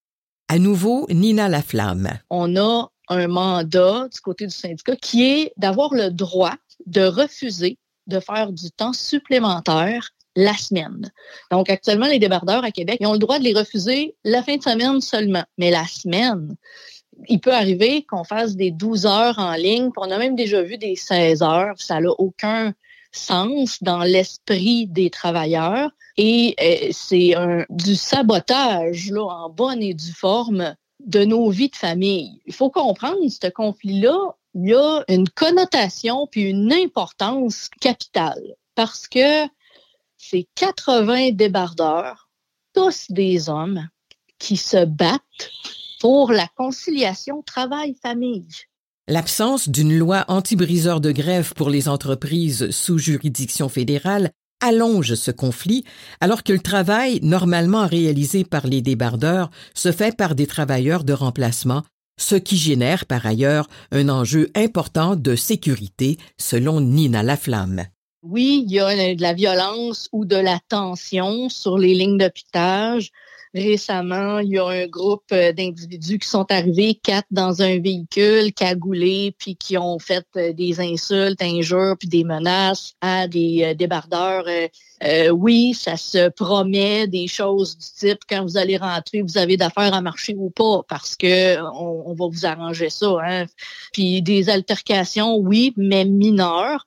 À 0.47 0.59
nouveau, 0.59 1.07
Nina 1.09 1.49
Laflamme. 1.49 2.19
On 2.29 2.55
a 2.57 2.89
un 3.09 3.27
mandat 3.27 4.07
du 4.13 4.19
côté 4.21 4.47
du 4.47 4.55
syndicat 4.55 4.95
qui 4.95 5.23
est 5.23 5.53
d'avoir 5.57 5.93
le 5.93 6.09
droit 6.09 6.55
de 6.85 7.01
refuser 7.01 7.77
de 8.07 8.19
faire 8.19 8.51
du 8.51 8.71
temps 8.71 8.93
supplémentaire 8.93 10.09
la 10.35 10.53
semaine. 10.53 11.11
Donc, 11.51 11.69
actuellement, 11.69 12.07
les 12.07 12.19
débardeurs 12.19 12.63
à 12.63 12.71
Québec, 12.71 12.97
ils 12.99 13.07
ont 13.07 13.13
le 13.13 13.19
droit 13.19 13.39
de 13.39 13.43
les 13.43 13.53
refuser 13.53 14.15
la 14.23 14.43
fin 14.43 14.57
de 14.57 14.63
semaine 14.63 15.01
seulement. 15.01 15.43
Mais 15.57 15.71
la 15.71 15.85
semaine, 15.85 16.55
il 17.27 17.39
peut 17.39 17.53
arriver 17.53 18.03
qu'on 18.03 18.23
fasse 18.23 18.55
des 18.55 18.71
12 18.71 19.05
heures 19.05 19.39
en 19.39 19.53
ligne. 19.53 19.89
On 19.97 20.09
a 20.11 20.17
même 20.17 20.35
déjà 20.35 20.61
vu 20.61 20.77
des 20.77 20.95
16 20.95 21.41
heures. 21.43 21.75
Ça 21.77 21.99
n'a 21.99 22.11
aucun 22.17 22.73
sens 23.11 23.83
dans 23.83 24.03
l'esprit 24.03 24.87
des 24.87 25.09
travailleurs. 25.09 25.91
Et 26.17 26.55
euh, 26.61 26.89
c'est 26.91 27.33
du 27.69 27.95
sabotage 27.95 29.11
là, 29.11 29.23
en 29.23 29.49
bonne 29.49 29.81
et 29.81 29.93
due 29.93 30.13
forme 30.13 30.75
de 31.05 31.23
nos 31.23 31.49
vies 31.49 31.69
de 31.69 31.75
famille. 31.75 32.39
Il 32.45 32.53
faut 32.53 32.69
comprendre, 32.69 33.17
ce 33.27 33.49
conflit-là, 33.49 34.35
il 34.53 34.69
y 34.69 34.73
a 34.73 35.03
une 35.07 35.29
connotation 35.29 36.27
puis 36.27 36.49
une 36.49 36.71
importance 36.73 37.69
capitale 37.79 38.55
parce 38.75 39.07
que 39.07 39.45
c'est 40.21 40.47
80 40.55 41.31
débardeurs, 41.31 42.29
tous 42.73 43.07
des 43.09 43.49
hommes, 43.49 43.87
qui 44.37 44.55
se 44.55 44.85
battent 44.85 45.51
pour 45.99 46.31
la 46.31 46.47
conciliation 46.55 47.41
travail-famille. 47.41 48.47
L'absence 49.07 49.67
d'une 49.67 49.97
loi 49.97 50.25
anti-briseur 50.27 51.01
de 51.01 51.11
grève 51.11 51.53
pour 51.53 51.69
les 51.69 51.89
entreprises 51.89 52.69
sous 52.69 52.97
juridiction 52.97 53.67
fédérale 53.67 54.31
allonge 54.61 55.15
ce 55.15 55.31
conflit, 55.31 55.83
alors 56.21 56.43
que 56.43 56.53
le 56.53 56.59
travail 56.59 57.19
normalement 57.23 57.87
réalisé 57.87 58.43
par 58.43 58.67
les 58.67 58.81
débardeurs 58.81 59.49
se 59.73 59.91
fait 59.91 60.15
par 60.15 60.35
des 60.35 60.45
travailleurs 60.45 61.03
de 61.03 61.13
remplacement, 61.13 61.83
ce 62.19 62.35
qui 62.35 62.57
génère 62.57 63.07
par 63.07 63.25
ailleurs 63.25 63.67
un 63.91 64.07
enjeu 64.07 64.51
important 64.55 65.15
de 65.15 65.35
sécurité, 65.35 66.17
selon 66.37 66.79
Nina 66.79 67.23
Laflamme. 67.23 67.85
Oui, 68.23 68.63
il 68.67 68.71
y 68.71 68.79
a 68.79 69.15
de 69.15 69.21
la 69.21 69.33
violence 69.33 70.07
ou 70.11 70.25
de 70.25 70.35
la 70.35 70.59
tension 70.69 71.49
sur 71.49 71.77
les 71.77 71.95
lignes 71.95 72.17
d'hôpitage. 72.19 73.11
Récemment, 73.53 74.39
il 74.39 74.51
y 74.51 74.59
a 74.59 74.65
un 74.65 74.87
groupe 74.87 75.25
euh, 75.33 75.51
d'individus 75.51 76.19
qui 76.19 76.27
sont 76.27 76.49
arrivés, 76.51 76.93
quatre 76.93 77.27
dans 77.31 77.61
un 77.61 77.79
véhicule, 77.79 78.53
cagoulés, 78.53 79.35
puis 79.37 79.57
qui 79.57 79.77
ont 79.77 79.99
fait 79.99 80.25
euh, 80.37 80.53
des 80.53 80.79
insultes, 80.79 81.41
injures, 81.41 81.95
puis 81.99 82.07
des 82.07 82.23
menaces 82.23 82.93
à 83.01 83.27
des 83.27 83.63
euh, 83.63 83.73
débardeurs. 83.73 84.45
oui, 85.33 85.73
ça 85.73 85.97
se 85.97 86.29
promet 86.29 87.07
des 87.07 87.27
choses 87.27 87.77
du 87.77 87.87
type 88.07 88.19
quand 88.29 88.43
vous 88.43 88.57
allez 88.57 88.77
rentrer, 88.77 89.21
vous 89.21 89.37
avez 89.37 89.57
d'affaires 89.57 89.93
à 89.93 90.01
marcher 90.01 90.35
ou 90.37 90.49
pas, 90.49 90.83
parce 90.87 91.17
que 91.17 91.59
on, 91.73 92.13
va 92.13 92.27
vous 92.27 92.45
arranger 92.45 92.89
ça. 92.89 93.17
Hein. 93.21 93.47
Puis 93.91 94.21
des 94.21 94.49
altercations, 94.49 95.35
oui, 95.35 95.73
mais 95.75 96.05
mineures. 96.05 96.85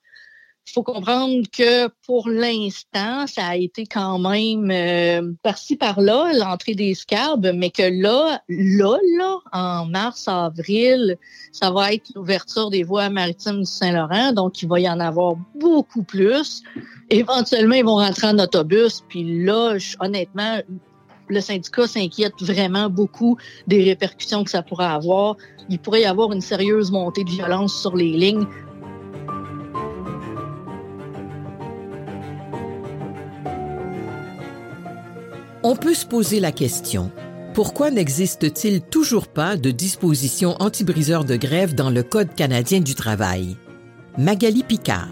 Faut 0.73 0.83
comprendre 0.83 1.45
que 1.53 1.89
pour 2.07 2.29
l'instant, 2.29 3.27
ça 3.27 3.47
a 3.49 3.57
été 3.57 3.87
quand 3.87 4.19
même 4.19 4.71
euh, 4.71 5.33
par-ci 5.43 5.77
par-là, 5.77 6.33
l'entrée 6.35 6.75
des 6.75 6.95
scabs, 6.95 7.53
mais 7.55 7.71
que 7.71 7.83
là, 7.83 8.41
là, 8.49 8.97
là, 9.19 9.39
en 9.53 9.87
mars, 9.87 10.27
avril, 10.27 11.19
ça 11.53 11.71
va 11.71 11.93
être 11.93 12.11
l'ouverture 12.15 12.71
des 12.71 12.83
voies 12.83 13.11
maritimes 13.11 13.61
du 13.61 13.67
Saint-Laurent, 13.67 14.33
donc 14.33 14.63
il 14.63 14.69
va 14.69 14.81
y 14.81 14.89
en 14.89 15.01
avoir 15.01 15.35
beaucoup 15.55 16.03
plus. 16.03 16.63
Éventuellement, 17.11 17.75
ils 17.75 17.85
vont 17.85 17.97
rentrer 17.97 18.29
en 18.29 18.39
autobus, 18.39 19.05
puis 19.09 19.45
là, 19.45 19.77
honnêtement, 20.01 20.61
le 21.29 21.41
syndicat 21.41 21.87
s'inquiète 21.87 22.35
vraiment 22.41 22.89
beaucoup 22.89 23.37
des 23.67 23.83
répercussions 23.85 24.45
que 24.45 24.51
ça 24.51 24.63
pourrait 24.63 24.87
avoir. 24.87 25.37
Il 25.69 25.79
pourrait 25.79 26.03
y 26.03 26.07
avoir 26.07 26.33
une 26.33 26.41
sérieuse 26.41 26.91
montée 26.91 27.25
de 27.25 27.31
violence 27.31 27.81
sur 27.81 27.97
les 27.97 28.13
lignes 28.13 28.47
On 35.75 35.77
peut 35.77 35.93
se 35.93 36.07
poser 36.07 36.39
la 36.39 36.53
question, 36.53 37.11
pourquoi 37.53 37.91
n'existe-t-il 37.91 38.81
toujours 38.81 39.27
pas 39.27 39.57
de 39.57 39.73
dispositions 39.73 40.55
anti-briseurs 40.61 41.25
de 41.25 41.35
grève 41.35 41.75
dans 41.75 41.91
le 41.91 42.05
Code 42.05 42.33
canadien 42.33 42.79
du 42.79 42.95
travail? 42.95 43.57
Magali 44.17 44.63
Picard. 44.63 45.11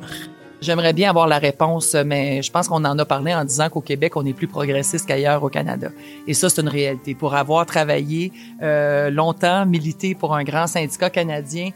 J'aimerais 0.61 0.92
bien 0.92 1.11
avoir 1.11 1.26
la 1.26 1.40
réponse, 1.40 1.97
mais 2.07 2.42
je 2.42 2.52
pense 2.52 2.69
qu'on 2.69 2.85
en 2.85 2.97
a 2.97 3.04
parlé 3.04 3.35
en 3.35 3.45
disant 3.45 3.71
qu'au 3.71 3.81
Québec, 3.81 4.16
on 4.16 4.25
est 4.25 4.35
plus 4.35 4.47
progressiste 4.47 5.09
qu'ailleurs 5.09 5.42
au 5.42 5.49
Canada. 5.49 5.90
Et 6.28 6.35
ça, 6.35 6.49
c'est 6.49 6.61
une 6.61 6.69
réalité. 6.69 7.16
Pour 7.16 7.35
avoir 7.35 7.66
travaillé 7.66 8.31
euh, 8.62 9.11
longtemps, 9.11 9.66
milité 9.66 10.14
pour 10.14 10.33
un 10.33 10.45
grand 10.45 10.69
syndicat 10.69 11.11
canadien, 11.11 11.71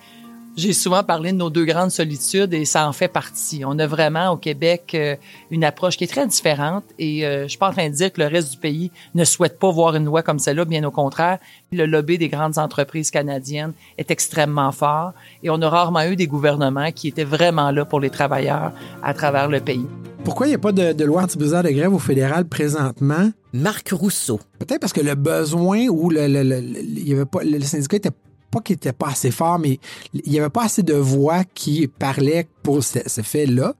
j'ai 0.57 0.73
souvent 0.73 1.05
parlé 1.05 1.33
de 1.33 1.37
nos 1.37 1.51
deux 1.51 1.67
grandes 1.67 1.91
solitudes 1.91 2.55
et 2.55 2.65
ça 2.65 2.89
en 2.89 2.93
fait 2.93 3.09
partie. 3.09 3.63
On 3.67 3.79
a 3.79 3.87
vraiment 3.87 4.31
au 4.31 4.37
Québec 4.37 4.93
euh, 4.95 5.15
une 5.51 5.65
approche 5.65 5.99
qui 5.99 6.05
est 6.05 6.09
très 6.09 6.27
différente 6.27 6.85
et 6.99 7.27
euh, 7.27 7.43
je 7.43 7.49
suis 7.49 7.59
pas 7.59 7.69
en 7.69 7.73
train 7.73 7.89
de 7.91 7.95
dire 7.95 8.11
que 8.11 8.21
le 8.23 8.27
reste 8.27 8.53
du 8.53 8.57
pays 8.57 8.91
ne 9.15 9.25
souhaite 9.25 9.59
pas 9.59 9.71
voir 9.71 9.95
une 9.97 10.07
loi 10.07 10.23
comme 10.23 10.39
celle-là, 10.39 10.65
bien 10.65 10.83
au 10.85 10.91
contraire. 10.91 11.39
Le 11.73 11.85
lobby 11.85 12.17
des 12.17 12.29
grandes 12.29 12.57
entreprises 12.57 13.11
canadiennes 13.11 13.73
est 13.99 14.11
extrêmement 14.11 14.73
fort 14.73 15.13
et 15.43 15.51
on 15.51 15.61
a 15.61 15.69
rarement 15.69 16.05
eu 16.05 16.17
des 16.17 16.27
gouvernements 16.27 16.91
qui 16.91 17.09
étaient 17.09 17.25
vraiment 17.25 17.71
là 17.71 17.85
pour 17.85 18.01
les 18.01 18.11
travailleurs 18.11 18.73
à 19.03 19.13
travers 19.13 19.49
le 19.49 19.61
pays. 19.61 19.87
Pourquoi 20.25 20.47
il 20.47 20.51
n'y 20.51 20.57
a 20.57 20.59
pas 20.59 20.73
de, 20.73 21.05
loi 21.05 21.23
anti-briseur 21.23 21.63
de 21.63 21.69
grève 21.69 21.93
au 21.93 21.99
fédéral 21.99 22.47
présentement? 22.47 23.31
Marc 23.53 23.91
Rousseau. 23.91 24.41
Peut-être 24.59 24.81
parce 24.81 24.93
que 24.93 25.01
le 25.01 25.15
besoin 25.15 25.87
ou 25.87 26.11
le, 26.11 26.27
le, 26.27 26.43
le, 26.43 26.61
y 26.99 27.13
avait 27.13 27.27
pas, 27.27 27.45
le 27.45 27.61
syndicat 27.61 27.99
était 27.99 28.11
pas 28.57 28.63
qu'il 28.63 28.77
était 28.77 28.93
pas 28.93 29.09
assez 29.09 29.31
fort, 29.31 29.59
mais 29.59 29.79
il 30.15 30.33
n'y 30.33 30.41
avait 30.41 30.51
pas 30.51 30.65
assez 30.65 30.83
de 30.83 30.95
voix 30.95 31.45
qui 31.45 31.87
parlaient 31.89 32.49
pour 32.67 32.83
ce, 32.83 33.23
fait-là. 33.23 33.75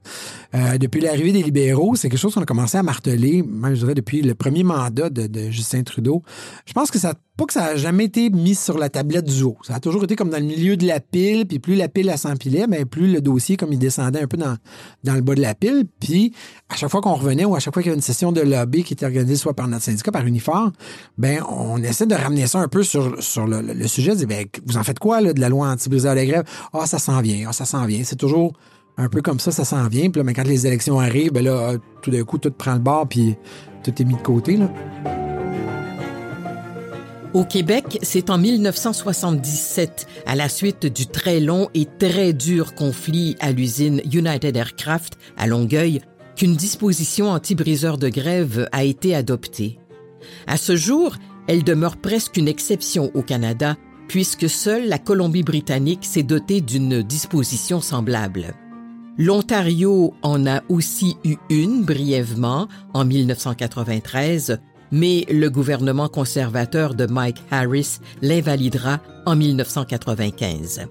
Euh, 0.55 0.77
depuis 0.77 1.01
l'arrivée 1.01 1.33
des 1.33 1.43
libéraux, 1.43 1.97
c'est 1.97 2.07
quelque 2.07 2.21
chose 2.21 2.33
qu'on 2.33 2.41
a 2.41 2.45
commencé 2.45 2.77
à 2.77 2.83
marteler, 2.83 3.43
même 3.43 3.75
je 3.75 3.81
dirais 3.81 3.95
depuis 3.95 4.21
le 4.21 4.33
premier 4.33 4.63
mandat 4.63 5.09
de, 5.09 5.51
Justin 5.51 5.83
Trudeau. 5.83 6.23
Je 6.65 6.71
pense 6.71 6.89
que 6.89 6.97
ça 6.97 7.13
pas 7.37 7.45
que 7.45 7.53
ça 7.53 7.65
a 7.65 7.75
jamais 7.75 8.05
été 8.05 8.31
mis 8.31 8.55
sur 8.55 8.79
la 8.79 8.89
tablette 8.89 9.25
du 9.25 9.43
haut. 9.43 9.57
Ça 9.61 9.75
a 9.75 9.79
toujours 9.79 10.03
été 10.03 10.15
comme 10.15 10.31
dans 10.31 10.39
le 10.39 10.45
milieu 10.45 10.75
de 10.75 10.87
la 10.87 10.99
pile, 10.99 11.45
puis 11.45 11.59
plus 11.59 11.75
la 11.75 11.87
pile 11.87 12.11
s'empilait, 12.17 12.65
mais 12.65 12.83
plus 12.83 13.11
le 13.11 13.21
dossier 13.21 13.57
comme 13.57 13.71
il 13.71 13.77
descendait 13.77 14.21
un 14.21 14.27
peu 14.27 14.37
dans, 14.37 14.57
dans 15.03 15.13
le 15.13 15.21
bas 15.21 15.35
de 15.35 15.41
la 15.41 15.53
pile. 15.53 15.85
Puis 15.99 16.33
à 16.67 16.75
chaque 16.75 16.89
fois 16.89 16.99
qu'on 16.99 17.13
revenait 17.13 17.45
ou 17.45 17.55
à 17.55 17.59
chaque 17.59 17.75
fois 17.75 17.83
qu'il 17.83 17.89
y 17.89 17.91
avait 17.91 17.97
une 17.97 18.01
session 18.01 18.31
de 18.31 18.41
lobby 18.41 18.83
qui 18.83 18.93
était 18.93 19.05
organisée 19.05 19.35
soit 19.35 19.53
par 19.53 19.67
notre 19.67 19.83
syndicat, 19.83 20.11
par 20.11 20.25
Unifor, 20.25 20.71
ben 21.19 21.43
on 21.47 21.77
essaie 21.83 22.07
de 22.07 22.15
ramener 22.15 22.47
ça 22.47 22.59
un 22.59 22.67
peu 22.67 22.81
sur, 22.81 23.21
sur 23.21 23.45
le, 23.45 23.87
sujet, 23.87 24.15
ben, 24.25 24.47
vous 24.65 24.77
en 24.77 24.83
faites 24.83 24.97
quoi 24.97 25.21
là, 25.21 25.31
de 25.31 25.39
la 25.39 25.49
loi 25.49 25.69
anti-briseur 25.69 26.15
de 26.15 26.23
grève? 26.23 26.43
Ah, 26.73 26.87
ça 26.87 26.97
s'en 26.97 27.21
vient, 27.21 27.45
ah, 27.49 27.53
ça 27.53 27.65
s'en 27.65 27.85
vient. 27.85 28.01
C'est 28.03 28.15
toujours 28.15 28.53
un 28.97 29.09
peu 29.09 29.21
comme 29.21 29.39
ça, 29.39 29.51
ça 29.51 29.63
s'en 29.63 29.87
vient. 29.87 30.09
Mais 30.23 30.33
quand 30.33 30.47
les 30.47 30.65
élections 30.65 30.99
arrivent, 30.99 31.31
ben 31.31 31.79
tout 32.01 32.11
d'un 32.11 32.23
coup, 32.23 32.37
tout 32.37 32.51
prend 32.51 32.73
le 32.73 32.79
bord, 32.79 33.07
puis 33.07 33.35
tout 33.83 33.91
est 34.01 34.05
mis 34.05 34.15
de 34.15 34.21
côté. 34.21 34.57
Au 37.33 37.43
Québec, 37.43 37.99
c'est 38.01 38.29
en 38.29 38.37
1977, 38.37 40.07
à 40.25 40.35
la 40.35 40.49
suite 40.49 40.85
du 40.85 41.07
très 41.07 41.39
long 41.39 41.69
et 41.73 41.85
très 41.85 42.33
dur 42.33 42.73
conflit 42.73 43.35
à 43.39 43.51
l'usine 43.51 44.01
United 44.11 44.55
Aircraft 44.55 45.17
à 45.37 45.45
Longueuil, 45.45 46.01
qu'une 46.35 46.55
disposition 46.55 47.29
anti-briseur 47.29 47.97
de 47.97 48.09
grève 48.09 48.67
a 48.71 48.83
été 48.83 49.13
adoptée. 49.13 49.77
À 50.47 50.57
ce 50.57 50.75
jour, 50.75 51.15
elle 51.47 51.63
demeure 51.63 51.97
presque 51.97 52.37
une 52.37 52.47
exception 52.47 53.11
au 53.13 53.21
Canada, 53.21 53.75
puisque 54.07 54.49
seule 54.49 54.87
la 54.87 54.97
Colombie-Britannique 54.97 56.05
s'est 56.05 56.23
dotée 56.23 56.61
d'une 56.61 57.03
disposition 57.03 57.81
semblable. 57.81 58.55
L'Ontario 59.17 60.13
en 60.21 60.45
a 60.45 60.61
aussi 60.69 61.17
eu 61.23 61.37
une 61.49 61.83
brièvement 61.83 62.67
en 62.93 63.05
1993 63.05 64.59
mais 64.91 65.25
le 65.29 65.49
gouvernement 65.49 66.07
conservateur 66.07 66.93
de 66.93 67.05
Mike 67.05 67.43
Harris 67.51 67.99
l'invalidera 68.21 68.99
en 69.25 69.35
1995. 69.35 70.87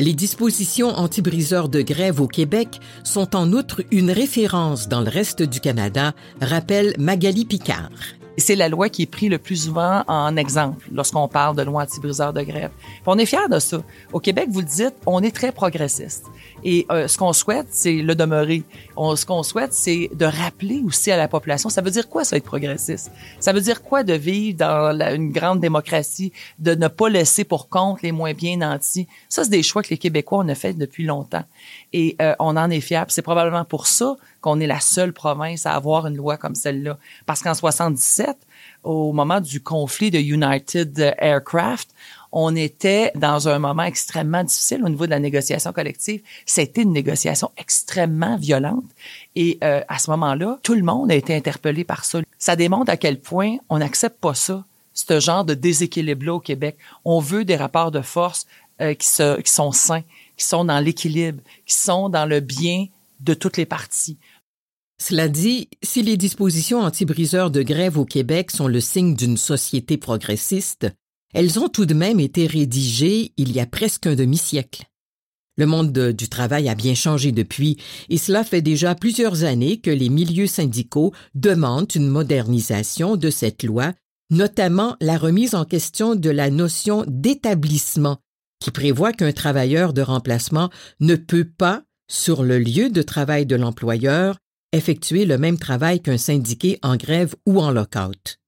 Les 0.00 0.14
dispositions 0.14 0.90
anti-briseurs 0.90 1.68
de 1.68 1.82
grève 1.82 2.20
au 2.20 2.28
Québec 2.28 2.80
sont 3.02 3.34
en 3.34 3.52
outre 3.52 3.82
une 3.90 4.12
référence 4.12 4.88
dans 4.88 5.00
le 5.00 5.08
reste 5.08 5.42
du 5.42 5.60
Canada, 5.60 6.12
rappelle 6.40 6.94
Magali 6.98 7.44
Picard. 7.44 7.90
C'est 8.36 8.54
la 8.54 8.68
loi 8.68 8.88
qui 8.88 9.02
est 9.02 9.06
prise 9.06 9.30
le 9.30 9.38
plus 9.38 9.64
souvent 9.64 10.04
en 10.06 10.36
exemple 10.36 10.86
lorsqu'on 10.92 11.26
parle 11.26 11.56
de 11.56 11.62
loi 11.62 11.82
anti-briseur 11.82 12.32
de 12.32 12.42
grève. 12.42 12.70
on 13.06 13.18
est 13.18 13.26
fiers 13.26 13.48
de 13.50 13.58
ça. 13.58 13.82
Au 14.12 14.20
Québec, 14.20 14.46
vous 14.52 14.60
le 14.60 14.66
dites, 14.66 14.94
on 15.06 15.20
est 15.24 15.34
très 15.34 15.50
progressiste. 15.50 16.26
Et 16.64 16.86
euh, 16.90 17.08
ce 17.08 17.18
qu'on 17.18 17.32
souhaite, 17.32 17.68
c'est 17.70 17.96
le 17.96 18.14
demeurer. 18.14 18.62
On, 18.96 19.16
ce 19.16 19.24
qu'on 19.24 19.42
souhaite, 19.42 19.72
c'est 19.72 20.10
de 20.14 20.24
rappeler 20.24 20.82
aussi 20.84 21.10
à 21.10 21.16
la 21.16 21.28
population, 21.28 21.68
ça 21.68 21.82
veut 21.82 21.90
dire 21.90 22.08
quoi 22.08 22.24
ça 22.24 22.36
être 22.36 22.44
progressiste? 22.44 23.10
Ça 23.40 23.52
veut 23.52 23.60
dire 23.60 23.82
quoi 23.82 24.02
de 24.02 24.14
vivre 24.14 24.58
dans 24.58 24.98
une 25.14 25.32
grande 25.32 25.60
démocratie, 25.60 26.32
de 26.58 26.74
ne 26.74 26.88
pas 26.88 27.08
laisser 27.08 27.44
pour 27.44 27.68
compte 27.68 28.02
les 28.02 28.12
moins 28.12 28.32
bien 28.32 28.58
nantis? 28.58 29.06
Ça, 29.28 29.44
c'est 29.44 29.50
des 29.50 29.62
choix 29.62 29.82
que 29.82 29.90
les 29.90 29.98
Québécois 29.98 30.38
ont 30.38 30.54
fait 30.54 30.74
depuis 30.74 31.04
longtemps. 31.04 31.44
Et 31.92 32.16
euh, 32.20 32.34
on 32.38 32.56
en 32.56 32.70
est 32.70 32.80
fiers. 32.80 33.04
C'est 33.08 33.22
probablement 33.22 33.64
pour 33.64 33.86
ça 33.86 34.16
qu'on 34.40 34.60
est 34.60 34.66
la 34.66 34.80
seule 34.80 35.12
province 35.12 35.66
à 35.66 35.74
avoir 35.74 36.06
une 36.06 36.16
loi 36.16 36.36
comme 36.36 36.54
celle-là. 36.54 36.98
Parce 37.26 37.42
qu'en 37.42 37.54
77, 37.54 38.36
au 38.84 39.12
moment 39.12 39.40
du 39.40 39.60
conflit 39.60 40.10
de 40.10 40.18
United 40.18 41.14
Aircraft, 41.18 41.90
on 42.32 42.54
était 42.54 43.12
dans 43.14 43.48
un 43.48 43.58
moment 43.58 43.84
extrêmement 43.84 44.44
difficile 44.44 44.82
au 44.84 44.88
niveau 44.88 45.06
de 45.06 45.10
la 45.10 45.20
négociation 45.20 45.72
collective. 45.72 46.22
C'était 46.46 46.82
une 46.82 46.92
négociation 46.92 47.50
extrêmement 47.56 48.36
violente. 48.36 48.84
Et 49.34 49.58
euh, 49.64 49.82
à 49.88 49.98
ce 49.98 50.10
moment-là, 50.10 50.58
tout 50.62 50.74
le 50.74 50.82
monde 50.82 51.10
a 51.10 51.14
été 51.14 51.34
interpellé 51.34 51.84
par 51.84 52.04
ça. 52.04 52.20
Ça 52.38 52.56
démontre 52.56 52.90
à 52.90 52.96
quel 52.96 53.20
point 53.20 53.56
on 53.68 53.78
n'accepte 53.78 54.20
pas 54.20 54.34
ça, 54.34 54.64
ce 54.94 55.20
genre 55.20 55.44
de 55.44 55.54
déséquilibre-là 55.54 56.34
au 56.34 56.40
Québec. 56.40 56.76
On 57.04 57.20
veut 57.20 57.44
des 57.44 57.56
rapports 57.56 57.90
de 57.90 58.02
force 58.02 58.46
euh, 58.80 58.94
qui, 58.94 59.08
qui 59.08 59.52
sont 59.52 59.72
sains, 59.72 60.04
qui 60.36 60.44
sont 60.44 60.64
dans 60.64 60.80
l'équilibre, 60.80 61.42
qui 61.66 61.74
sont 61.74 62.08
dans 62.08 62.26
le 62.26 62.40
bien 62.40 62.86
de 63.20 63.34
toutes 63.34 63.56
les 63.56 63.66
parties. 63.66 64.18
Cela 65.00 65.28
dit, 65.28 65.68
si 65.82 66.02
les 66.02 66.16
dispositions 66.16 66.80
anti-briseurs 66.80 67.52
de 67.52 67.62
grève 67.62 67.98
au 67.98 68.04
Québec 68.04 68.50
sont 68.50 68.66
le 68.66 68.80
signe 68.80 69.14
d'une 69.14 69.36
société 69.36 69.96
progressiste, 69.96 70.88
elles 71.34 71.58
ont 71.58 71.68
tout 71.68 71.86
de 71.86 71.94
même 71.94 72.20
été 72.20 72.46
rédigées 72.46 73.32
il 73.36 73.52
y 73.52 73.60
a 73.60 73.66
presque 73.66 74.06
un 74.06 74.14
demi-siècle. 74.14 74.84
Le 75.58 75.66
monde 75.66 75.92
du 76.12 76.28
travail 76.28 76.68
a 76.68 76.76
bien 76.76 76.94
changé 76.94 77.32
depuis, 77.32 77.78
et 78.08 78.16
cela 78.16 78.44
fait 78.44 78.62
déjà 78.62 78.94
plusieurs 78.94 79.42
années 79.42 79.80
que 79.80 79.90
les 79.90 80.08
milieux 80.08 80.46
syndicaux 80.46 81.12
demandent 81.34 81.92
une 81.94 82.06
modernisation 82.06 83.16
de 83.16 83.28
cette 83.28 83.64
loi, 83.64 83.92
notamment 84.30 84.96
la 85.00 85.18
remise 85.18 85.56
en 85.56 85.64
question 85.64 86.14
de 86.14 86.30
la 86.30 86.50
notion 86.50 87.04
d'établissement, 87.08 88.18
qui 88.60 88.70
prévoit 88.70 89.12
qu'un 89.12 89.32
travailleur 89.32 89.92
de 89.92 90.02
remplacement 90.02 90.70
ne 91.00 91.16
peut 91.16 91.48
pas, 91.48 91.82
sur 92.08 92.44
le 92.44 92.60
lieu 92.60 92.88
de 92.88 93.02
travail 93.02 93.44
de 93.44 93.56
l'employeur, 93.56 94.38
effectuer 94.72 95.24
le 95.24 95.38
même 95.38 95.58
travail 95.58 96.00
qu'un 96.00 96.18
syndiqué 96.18 96.78
en 96.82 96.96
grève 96.96 97.34
ou 97.46 97.60
en 97.60 97.72
lockout. 97.72 98.38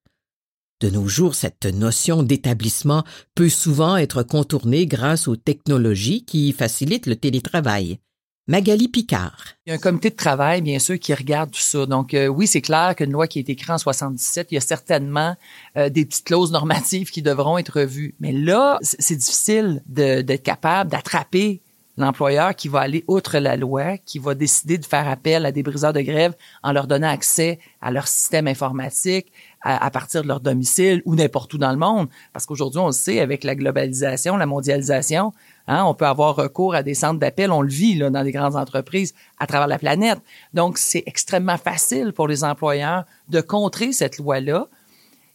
De 0.81 0.89
nos 0.89 1.07
jours, 1.07 1.35
cette 1.35 1.67
notion 1.67 2.23
d'établissement 2.23 3.05
peut 3.35 3.51
souvent 3.51 3.99
être 3.99 4.23
contournée 4.23 4.87
grâce 4.87 5.29
aux 5.29 5.37
technologies 5.37 6.25
qui 6.25 6.53
facilitent 6.53 7.07
le 7.07 7.17
télétravail. 7.17 7.99
Magali 8.47 8.89
Picard. 8.89 9.45
Il 9.67 9.71
y 9.71 9.73
a 9.73 9.77
un 9.77 9.79
comité 9.79 10.09
de 10.09 10.17
travail, 10.17 10.63
bien 10.63 10.79
sûr, 10.79 10.99
qui 10.99 11.13
regarde 11.13 11.51
tout 11.51 11.61
ça. 11.61 11.85
Donc, 11.85 12.15
euh, 12.15 12.29
oui, 12.29 12.47
c'est 12.47 12.63
clair 12.63 12.97
qu'une 12.97 13.13
loi 13.13 13.29
qui 13.29 13.39
a 13.39 13.43
été 13.43 13.55
créée 13.57 13.75
en 13.75 13.79
77, 13.79 14.49
il 14.51 14.55
y 14.55 14.59
a 14.59 14.63
certainement 14.63 15.37
euh, 15.77 15.91
des 15.91 16.07
petites 16.07 16.25
clauses 16.25 16.51
normatives 16.51 17.11
qui 17.11 17.21
devront 17.21 17.59
être 17.59 17.81
revues. 17.81 18.17
Mais 18.19 18.33
là, 18.33 18.79
c'est 18.81 19.17
difficile 19.17 19.83
d'être 19.87 20.43
capable 20.43 20.91
d'attraper 20.91 21.61
l'employeur 22.01 22.55
qui 22.55 22.69
va 22.69 22.81
aller 22.81 23.05
outre 23.07 23.39
la 23.39 23.57
loi, 23.57 23.99
qui 23.99 24.19
va 24.19 24.35
décider 24.35 24.79
de 24.79 24.85
faire 24.85 25.09
appel 25.09 25.47
à 25.47 25.53
des 25.53 25.63
briseurs 25.63 25.93
de 25.93 26.01
grève 26.01 26.35
en 26.63 26.73
leur 26.73 26.87
donnant 26.87 27.11
accès 27.11 27.59
à 27.81 27.91
leur 27.91 28.09
système 28.09 28.47
informatique 28.47 29.33
à, 29.63 29.91
partir 29.91 30.23
de 30.23 30.29
leur 30.29 30.41
domicile 30.41 31.03
ou 31.05 31.15
n'importe 31.15 31.53
où 31.55 31.59
dans 31.59 31.71
le 31.71 31.77
monde. 31.77 32.09
Parce 32.33 32.47
qu'aujourd'hui, 32.47 32.81
on 32.81 32.87
le 32.87 32.93
sait, 32.93 33.21
avec 33.21 33.45
la 33.45 33.55
globalisation, 33.55 34.37
la 34.37 34.47
mondialisation, 34.47 35.33
hein, 35.67 35.85
on 35.85 35.95
peut 35.95 36.07
avoir 36.07 36.35
recours 36.35 36.75
à 36.75 36.83
des 36.83 36.95
centres 36.95 37.19
d'appel, 37.19 37.51
on 37.51 37.61
le 37.61 37.69
vit 37.69 37.95
là, 37.95 38.11
dans 38.11 38.23
les 38.23 38.33
grandes 38.33 38.57
entreprises 38.57 39.15
à 39.39 39.47
travers 39.47 39.69
la 39.69 39.79
planète. 39.79 40.19
Donc, 40.55 40.79
c'est 40.79 41.03
extrêmement 41.07 41.59
facile 41.59 42.13
pour 42.13 42.27
les 42.27 42.43
employeurs 42.43 43.05
de 43.29 43.41
contrer 43.41 43.93
cette 43.93 44.19
loi-là. 44.19 44.67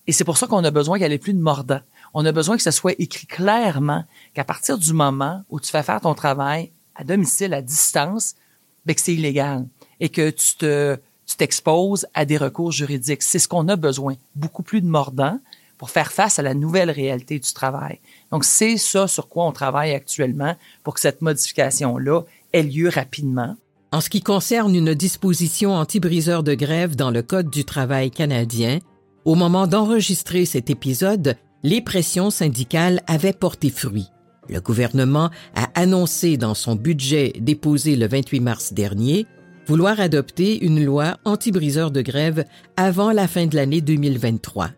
Et 0.07 0.12
c'est 0.12 0.24
pour 0.24 0.38
ça 0.38 0.48
qu'on 0.48 0.63
a 0.63 0.72
besoin 0.72 1.00
qu'elle 1.00 1.13
ait 1.13 1.19
plus 1.19 1.34
de 1.34 1.41
mordant 1.41 1.81
on 2.15 2.25
a 2.25 2.31
besoin 2.31 2.55
que 2.55 2.63
ça 2.63 2.72
soit 2.72 2.95
écrit 2.98 3.27
clairement 3.27 4.05
qu'à 4.34 4.45
partir 4.45 4.77
du 4.77 4.93
moment 4.93 5.43
où 5.50 5.60
tu 5.60 5.69
fais 5.69 5.84
faire 5.84 6.00
ton 6.00 6.15
travail 6.15 6.72
à 6.95 7.03
domicile, 7.03 7.53
à 7.53 7.62
distance, 7.62 8.36
ben 8.86 8.95
que 8.95 9.01
c'est 9.01 9.13
illégal 9.13 9.67
et 10.00 10.10
que 10.10 10.29
tu 10.29 10.55
te 10.57 10.98
tu 11.27 11.38
t'exposes 11.38 12.07
à 12.13 12.24
des 12.24 12.38
recours 12.38 12.72
juridiques. 12.72 13.24
C'est 13.24 13.39
ce 13.39 13.48
qu'on 13.48 13.67
a 13.67 13.75
besoin, 13.75 14.15
beaucoup 14.36 14.63
plus 14.63 14.81
de 14.81 14.88
mordants 14.88 15.39
pour 15.77 15.89
faire 15.89 16.12
face 16.12 16.39
à 16.39 16.43
la 16.43 16.53
nouvelle 16.53 16.91
réalité 16.91 17.39
du 17.39 17.51
travail. 17.51 18.00
Donc, 18.31 18.45
c'est 18.45 18.77
ça 18.77 19.07
sur 19.07 19.27
quoi 19.27 19.45
on 19.45 19.51
travaille 19.51 19.91
actuellement 19.93 20.55
pour 20.84 20.93
que 20.93 21.00
cette 21.00 21.24
modification-là 21.24 22.22
ait 22.53 22.63
lieu 22.63 22.89
rapidement. 22.89 23.55
En 23.91 24.01
ce 24.01 24.10
qui 24.10 24.22
concerne 24.22 24.75
une 24.75 24.93
disposition 24.93 25.74
anti-briseur 25.74 26.43
de 26.43 26.53
grève 26.53 26.95
dans 26.95 27.10
le 27.10 27.24
Code 27.24 27.50
du 27.50 27.65
travail 27.65 28.12
canadien, 28.12 28.79
au 29.25 29.34
moment 29.34 29.65
d'enregistrer 29.65 30.45
cet 30.45 30.69
épisode, 30.69 31.36
les 31.65 31.81
pressions 31.81 32.29
syndicales 32.29 33.01
avaient 33.07 33.34
porté 33.34 33.72
fruit. 33.72 34.11
Le 34.50 34.61
gouvernement 34.61 35.31
a 35.55 35.68
annoncé 35.74 36.37
dans 36.37 36.53
son 36.53 36.75
budget 36.75 37.33
déposé 37.40 37.96
le 37.96 38.07
28 38.07 38.40
mars 38.40 38.74
dernier 38.74 39.25
vouloir 39.66 40.00
adopter 40.00 40.63
une 40.63 40.85
loi 40.85 41.18
anti-briseur 41.25 41.90
de 41.90 42.03
grève 42.03 42.46
avant 42.77 43.11
la 43.11 43.27
fin 43.27 43.48
de 43.48 43.55
l'année 43.55 43.81
2023. 43.81 44.70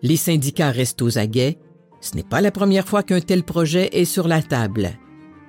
Les 0.00 0.16
syndicats 0.16 0.70
restent 0.70 1.02
aux 1.02 1.18
aguets. 1.18 1.58
Ce 2.00 2.16
n'est 2.16 2.22
pas 2.22 2.40
la 2.40 2.50
première 2.50 2.88
fois 2.88 3.02
qu'un 3.02 3.20
tel 3.20 3.42
projet 3.42 3.90
est 3.92 4.06
sur 4.06 4.26
la 4.26 4.40
table. 4.40 4.92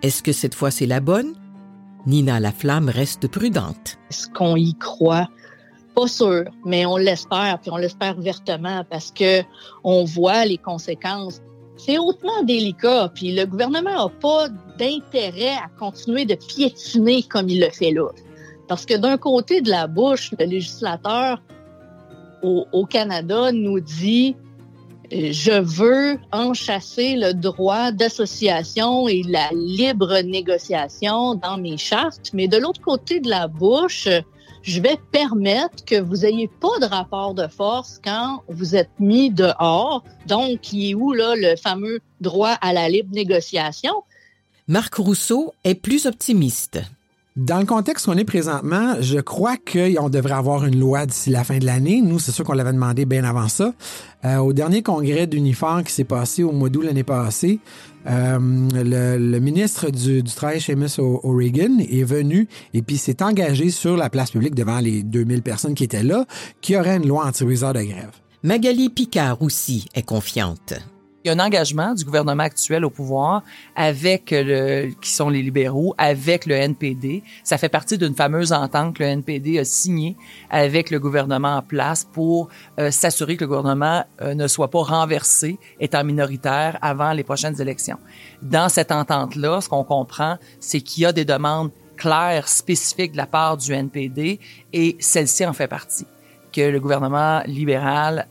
Est-ce 0.01 0.21
que 0.21 0.33
cette 0.33 0.53
fois 0.53 0.69
c'est 0.69 0.85
la 0.85 0.99
bonne? 0.99 1.33
Nina 2.05 2.41
Laflamme 2.41 2.89
reste 2.89 3.29
prudente. 3.29 3.99
Est-ce 4.09 4.27
qu'on 4.27 4.57
y 4.57 4.77
croit? 4.77 5.29
Pas 5.97 6.07
sûr, 6.07 6.43
mais 6.63 6.85
on 6.85 6.97
l'espère, 6.97 7.57
puis 7.59 7.71
on 7.71 7.77
l'espère 7.77 8.13
vertement 8.21 8.83
parce 8.87 9.09
que 9.09 9.41
on 9.83 10.03
voit 10.03 10.45
les 10.45 10.59
conséquences. 10.59 11.41
C'est 11.75 11.97
hautement 11.97 12.43
délicat, 12.43 13.11
puis 13.15 13.33
le 13.33 13.45
gouvernement 13.45 14.05
n'a 14.05 14.09
pas 14.21 14.47
d'intérêt 14.77 15.55
à 15.55 15.69
continuer 15.79 16.25
de 16.25 16.35
piétiner 16.35 17.23
comme 17.23 17.49
il 17.49 17.61
le 17.61 17.71
fait 17.71 17.89
là. 17.89 18.09
Parce 18.67 18.85
que 18.85 18.93
d'un 18.93 19.17
côté 19.17 19.61
de 19.61 19.71
la 19.71 19.87
bouche, 19.87 20.35
le 20.37 20.45
législateur 20.45 21.41
au, 22.43 22.67
au 22.71 22.85
Canada 22.85 23.51
nous 23.51 23.79
dit 23.79 24.35
je 25.11 25.59
veux 25.59 26.19
enchasser 26.31 27.15
le 27.15 27.33
droit 27.33 27.91
d'association 27.91 29.07
et 29.07 29.23
la 29.23 29.49
libre 29.51 30.19
négociation 30.19 31.33
dans 31.33 31.57
mes 31.57 31.77
chartes, 31.77 32.29
mais 32.35 32.47
de 32.47 32.57
l'autre 32.57 32.81
côté 32.81 33.19
de 33.19 33.31
la 33.31 33.47
bouche, 33.47 34.07
je 34.61 34.81
vais 34.81 34.97
permettre 35.11 35.85
que 35.85 35.99
vous 35.99 36.25
ayez 36.25 36.47
pas 36.47 36.79
de 36.79 36.85
rapport 36.85 37.33
de 37.33 37.47
force 37.47 37.99
quand 38.03 38.43
vous 38.49 38.75
êtes 38.75 38.91
mis 38.99 39.31
dehors. 39.31 40.03
Donc, 40.27 40.73
il 40.73 40.91
est 40.91 40.93
où 40.95 41.13
là 41.13 41.35
le 41.35 41.55
fameux 41.55 41.99
droit 42.21 42.57
à 42.61 42.73
la 42.73 42.89
libre 42.89 43.13
négociation? 43.13 44.03
Marc 44.67 44.95
Rousseau 44.95 45.53
est 45.63 45.75
plus 45.75 46.05
optimiste. 46.05 46.81
Dans 47.37 47.59
le 47.59 47.65
contexte 47.65 48.07
qu'on 48.07 48.17
est 48.17 48.25
présentement, 48.25 48.95
je 48.99 49.19
crois 49.19 49.57
qu'on 49.57 50.09
devrait 50.09 50.33
avoir 50.33 50.65
une 50.65 50.79
loi 50.79 51.05
d'ici 51.05 51.29
la 51.29 51.43
fin 51.43 51.59
de 51.59 51.67
l'année. 51.67 52.01
Nous, 52.01 52.17
c'est 52.17 52.31
sûr 52.31 52.43
qu'on 52.43 52.53
l'avait 52.53 52.73
demandé 52.73 53.05
bien 53.05 53.23
avant 53.23 53.47
ça. 53.47 53.75
Euh, 54.25 54.37
au 54.37 54.53
dernier 54.53 54.81
congrès 54.81 55.27
d'Unifor 55.27 55.83
qui 55.83 55.93
s'est 55.93 56.03
passé 56.03 56.41
au 56.41 56.51
mois 56.51 56.69
d'août 56.69 56.81
l'année 56.81 57.03
passée, 57.03 57.59
euh, 58.07 58.39
le, 58.39 59.37
ministre 59.37 59.91
du, 59.91 60.23
du 60.23 60.33
Travail, 60.33 60.59
Seamus 60.59 60.97
O'Regan, 60.97 61.77
est 61.79 62.03
venu 62.03 62.47
et 62.73 62.81
puis 62.81 62.97
s'est 62.97 63.21
engagé 63.21 63.69
sur 63.69 63.97
la 63.97 64.09
place 64.09 64.31
publique 64.31 64.55
devant 64.55 64.79
les 64.79 65.03
2000 65.03 65.43
personnes 65.43 65.75
qui 65.75 65.83
étaient 65.83 66.01
là, 66.01 66.25
qu'il 66.61 66.73
y 66.73 66.79
aurait 66.79 66.97
une 66.97 67.07
loi 67.07 67.27
anti-briseur 67.27 67.73
de 67.73 67.83
grève. 67.83 68.13
Magali 68.41 68.89
Picard 68.89 69.43
aussi 69.43 69.85
est 69.93 70.01
confiante 70.01 70.73
y 71.27 71.29
a 71.29 71.33
un 71.33 71.45
engagement 71.45 71.93
du 71.93 72.03
gouvernement 72.03 72.43
actuel 72.43 72.85
au 72.85 72.89
pouvoir 72.89 73.43
avec 73.75 74.31
le, 74.31 74.91
qui 75.01 75.11
sont 75.11 75.29
les 75.29 75.41
libéraux, 75.41 75.93
avec 75.97 76.45
le 76.45 76.55
NPD. 76.55 77.23
Ça 77.43 77.57
fait 77.57 77.69
partie 77.69 77.97
d'une 77.97 78.15
fameuse 78.15 78.53
entente 78.53 78.95
que 78.95 79.03
le 79.03 79.09
NPD 79.09 79.59
a 79.59 79.65
signée 79.65 80.15
avec 80.49 80.89
le 80.89 80.99
gouvernement 80.99 81.57
en 81.57 81.61
place 81.61 82.07
pour 82.11 82.49
euh, 82.79 82.91
s'assurer 82.91 83.35
que 83.35 83.43
le 83.43 83.47
gouvernement 83.47 84.05
euh, 84.21 84.33
ne 84.33 84.47
soit 84.47 84.69
pas 84.69 84.81
renversé, 84.81 85.59
étant 85.79 86.03
minoritaire, 86.03 86.77
avant 86.81 87.11
les 87.13 87.23
prochaines 87.23 87.59
élections. 87.61 87.97
Dans 88.41 88.69
cette 88.69 88.91
entente-là, 88.91 89.61
ce 89.61 89.69
qu'on 89.69 89.83
comprend, 89.83 90.37
c'est 90.59 90.81
qu'il 90.81 91.03
y 91.03 91.05
a 91.05 91.11
des 91.11 91.25
demandes 91.25 91.71
claires, 91.97 92.47
spécifiques 92.47 93.13
de 93.13 93.17
la 93.17 93.25
part 93.25 93.57
du 93.57 93.73
NPD 93.73 94.39
et 94.71 94.95
celle-ci 94.99 95.45
en 95.45 95.53
fait 95.53 95.67
partie 95.67 96.05
que 96.53 96.61
le 96.61 96.79
gouvernement 96.79 97.41
libéral 97.45 98.27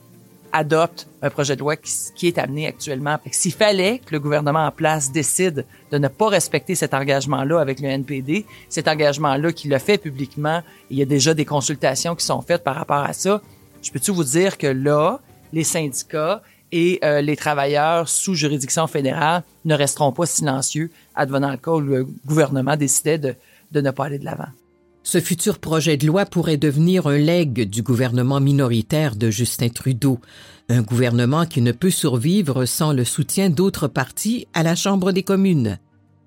adopte 0.57 1.07
un 1.23 1.31
projet 1.31 1.55
de 1.55 1.61
loi 1.61 1.77
qui, 1.77 2.27
est 2.27 2.39
amené 2.39 2.67
actuellement. 2.67 3.19
S'il 3.31 3.53
fallait 3.53 3.99
que 3.99 4.13
le 4.13 4.21
gouvernement 4.21 4.67
en 4.67 4.71
place 4.71 5.13
décide 5.13 5.67
de 5.91 5.99
ne 5.99 6.09
pas 6.09 6.29
respecter 6.29 6.75
cet 6.75 6.95
engagement-là 6.95 7.61
avec 7.61 7.81
le 7.81 7.89
NPD, 7.89 8.47
cet 8.69 8.89
engagement-là 8.89 9.53
qui 9.53 9.69
le 9.69 9.79
fait 9.79 9.99
publiquement, 9.99 10.63
il 10.91 10.99
y 10.99 11.03
a 11.03 11.05
déjà 11.05 11.35
des 11.35 11.45
consultations 11.45 12.15
qui 12.15 12.25
sont 12.25 12.41
faites 12.41 12.65
par 12.65 12.77
rapport 12.77 13.05
à 13.05 13.13
ça. 13.13 13.43
Je 13.83 13.91
peux-tu 13.91 14.13
vous 14.13 14.25
dire 14.25 14.57
que 14.57 14.67
là, 14.67 15.21
les 15.53 15.65
syndicats 15.65 16.43
et 16.73 16.99
euh, 17.05 17.21
les 17.21 17.37
travailleurs 17.37 18.09
sous 18.09 18.35
juridiction 18.35 18.87
fédérale 18.87 19.43
ne 19.65 19.75
resteront 19.75 20.13
pas 20.13 20.27
silencieux 20.27 20.91
advenant 21.15 21.51
le 21.51 21.59
cas 21.59 21.73
où 21.73 21.81
le 21.81 22.07
gouvernement 22.25 22.77
décidait 22.77 23.19
de, 23.19 23.35
de 23.73 23.81
ne 23.81 23.91
pas 23.91 24.07
aller 24.07 24.19
de 24.19 24.25
l'avant? 24.25 24.49
Ce 25.09 25.21
futur 25.21 25.61
projet 25.61 25.97
de 25.97 26.05
loi 26.05 26.27
pourrait 26.27 26.57
devenir 26.57 27.07
un 27.07 27.17
legs 27.17 27.71
du 27.71 27.81
gouvernement 27.81 28.41
minoritaire 28.41 29.15
de 29.15 29.31
Justin 29.31 29.69
Trudeau, 29.69 30.19
un 30.69 30.83
gouvernement 30.83 31.47
qui 31.47 31.61
ne 31.61 31.71
peut 31.71 31.93
survivre 31.93 32.65
sans 32.65 32.93
le 32.93 33.05
soutien 33.05 33.49
d'autres 33.49 33.87
partis 33.87 34.49
à 34.53 34.65
la 34.65 34.75
Chambre 34.75 35.13
des 35.13 35.23
communes. 35.23 35.79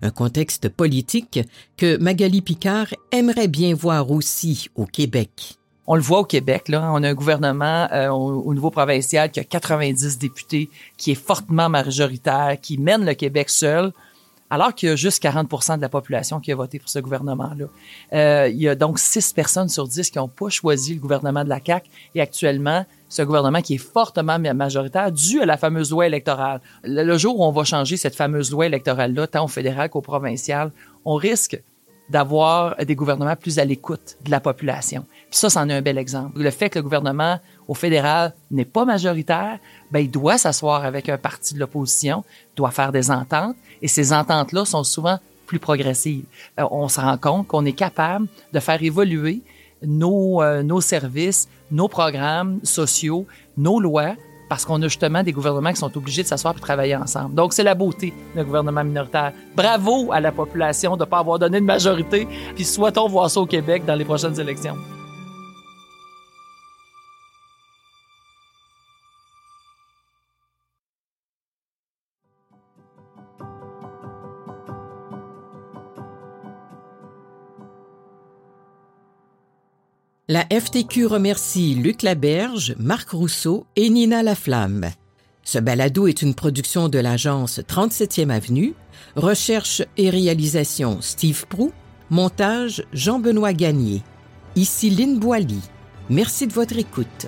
Un 0.01 0.11
contexte 0.11 0.69
politique 0.69 1.41
que 1.75 1.97
Magali 1.97 2.39
Picard 2.39 2.87
aimerait 3.11 3.49
bien 3.49 3.75
voir 3.75 4.11
aussi 4.11 4.69
au 4.75 4.85
Québec. 4.85 5.57
On 5.85 5.95
le 5.95 6.01
voit 6.01 6.19
au 6.19 6.25
Québec, 6.25 6.69
là, 6.69 6.89
on 6.93 7.03
a 7.03 7.09
un 7.09 7.13
gouvernement 7.13 7.89
euh, 7.91 8.07
au, 8.07 8.53
niveau 8.53 8.71
provincial 8.71 9.29
qui 9.29 9.41
a 9.41 9.43
90 9.43 10.19
députés, 10.19 10.69
qui 10.95 11.11
est 11.11 11.15
fortement 11.15 11.67
majoritaire, 11.67 12.55
qui 12.61 12.77
mène 12.77 13.05
le 13.05 13.13
Québec 13.13 13.49
seul, 13.49 13.91
alors 14.49 14.73
qu'il 14.73 14.89
y 14.89 14.91
a 14.91 14.95
juste 14.95 15.21
40% 15.23 15.77
de 15.77 15.81
la 15.81 15.89
population 15.89 16.39
qui 16.39 16.51
a 16.51 16.55
voté 16.55 16.79
pour 16.79 16.89
ce 16.89 16.99
gouvernement-là. 16.99 17.65
Euh, 18.13 18.49
il 18.49 18.59
y 18.59 18.67
a 18.67 18.75
donc 18.75 18.99
6 18.99 19.33
personnes 19.33 19.69
sur 19.69 19.87
10 19.87 20.09
qui 20.09 20.17
n'ont 20.17 20.27
pas 20.27 20.49
choisi 20.49 20.95
le 20.95 20.99
gouvernement 20.99 21.43
de 21.43 21.49
la 21.49 21.59
CAQ 21.63 21.89
et 22.15 22.21
actuellement, 22.21 22.85
un 23.17 23.25
gouvernement 23.25 23.61
qui 23.61 23.75
est 23.75 23.77
fortement 23.77 24.39
majoritaire 24.39 25.11
dû 25.11 25.41
à 25.41 25.45
la 25.45 25.57
fameuse 25.57 25.91
loi 25.91 26.07
électorale. 26.07 26.61
Le, 26.83 27.17
jour 27.17 27.39
où 27.39 27.43
on 27.43 27.51
va 27.51 27.63
changer 27.63 27.97
cette 27.97 28.15
fameuse 28.15 28.51
loi 28.51 28.67
électorale-là, 28.67 29.27
tant 29.27 29.45
au 29.45 29.47
fédéral 29.47 29.89
qu'au 29.89 30.01
provincial, 30.01 30.71
on 31.05 31.15
risque 31.15 31.61
d'avoir 32.09 32.75
des 32.77 32.95
gouvernements 32.95 33.35
plus 33.35 33.59
à 33.59 33.65
l'écoute 33.65 34.17
de 34.25 34.31
la 34.31 34.39
population. 34.39 35.05
Ça, 35.31 35.49
c'en 35.49 35.69
est 35.69 35.73
un 35.73 35.81
bel 35.81 35.97
exemple. 35.97 36.39
Le 36.41 36.49
fait 36.49 36.69
que 36.69 36.79
le 36.79 36.83
gouvernement 36.83 37.39
au 37.67 37.75
fédéral 37.75 38.33
n'est 38.49 38.65
pas 38.65 38.83
majoritaire, 38.83 39.59
ben, 39.91 39.99
il 39.99 40.09
doit 40.09 40.37
s'asseoir 40.37 40.83
avec 40.85 41.07
un 41.07 41.17
parti 41.17 41.53
de 41.53 41.59
l'opposition, 41.59 42.23
doit 42.55 42.71
faire 42.71 42.91
des 42.91 43.11
ententes, 43.11 43.55
et 43.81 43.87
ces 43.87 44.11
ententes-là 44.11 44.65
sont 44.65 44.83
souvent 44.83 45.19
plus 45.45 45.59
progressives. 45.59 46.25
Euh, 46.59 46.65
on 46.71 46.87
se 46.87 46.99
rend 46.99 47.17
compte 47.17 47.47
qu'on 47.47 47.65
est 47.65 47.73
capable 47.73 48.27
de 48.53 48.59
faire 48.59 48.81
évoluer 48.81 49.41
nos, 49.83 50.41
euh, 50.41 50.63
nos 50.63 50.81
services, 50.81 51.47
nos 51.71 51.87
programmes 51.87 52.59
sociaux, 52.63 53.25
nos 53.57 53.79
lois, 53.79 54.15
parce 54.49 54.65
qu'on 54.65 54.81
a 54.81 54.87
justement 54.87 55.21
des 55.21 55.31
gouvernements 55.31 55.71
qui 55.71 55.77
sont 55.77 55.95
obligés 55.95 56.23
de 56.23 56.27
s'asseoir 56.27 56.55
et 56.57 56.59
travailler 56.59 56.95
ensemble. 56.95 57.35
Donc, 57.35 57.53
c'est 57.53 57.63
la 57.63 57.75
beauté 57.75 58.13
d'un 58.35 58.43
gouvernement 58.43 58.83
minoritaire. 58.83 59.31
Bravo 59.55 60.11
à 60.11 60.19
la 60.19 60.31
population 60.31 60.95
de 60.97 61.03
ne 61.03 61.09
pas 61.09 61.19
avoir 61.19 61.37
donné 61.37 61.59
de 61.59 61.65
majorité, 61.65 62.27
puis 62.55 62.65
souhaitons 62.65 63.07
voir 63.07 63.29
ça 63.29 63.39
au 63.39 63.45
Québec 63.45 63.85
dans 63.85 63.95
les 63.95 64.05
prochaines 64.05 64.39
élections. 64.39 64.75
La 80.31 80.45
FTQ 80.51 81.07
remercie 81.07 81.73
Luc 81.73 82.03
Laberge, 82.03 82.75
Marc 82.77 83.09
Rousseau 83.09 83.65
et 83.75 83.89
Nina 83.89 84.21
Laflamme. 84.21 84.91
Ce 85.41 85.57
balado 85.57 86.05
est 86.05 86.21
une 86.21 86.35
production 86.35 86.87
de 86.87 86.99
l'agence 86.99 87.57
37e 87.57 88.29
Avenue, 88.29 88.75
recherche 89.15 89.81
et 89.97 90.11
réalisation 90.11 90.99
Steve 91.01 91.47
Prou, 91.47 91.71
montage 92.11 92.83
Jean-Benoît 92.93 93.53
Gagné. 93.53 94.03
Ici 94.55 94.91
Lynne 94.91 95.17
Boily. 95.17 95.61
Merci 96.11 96.45
de 96.45 96.53
votre 96.53 96.77
écoute. 96.77 97.25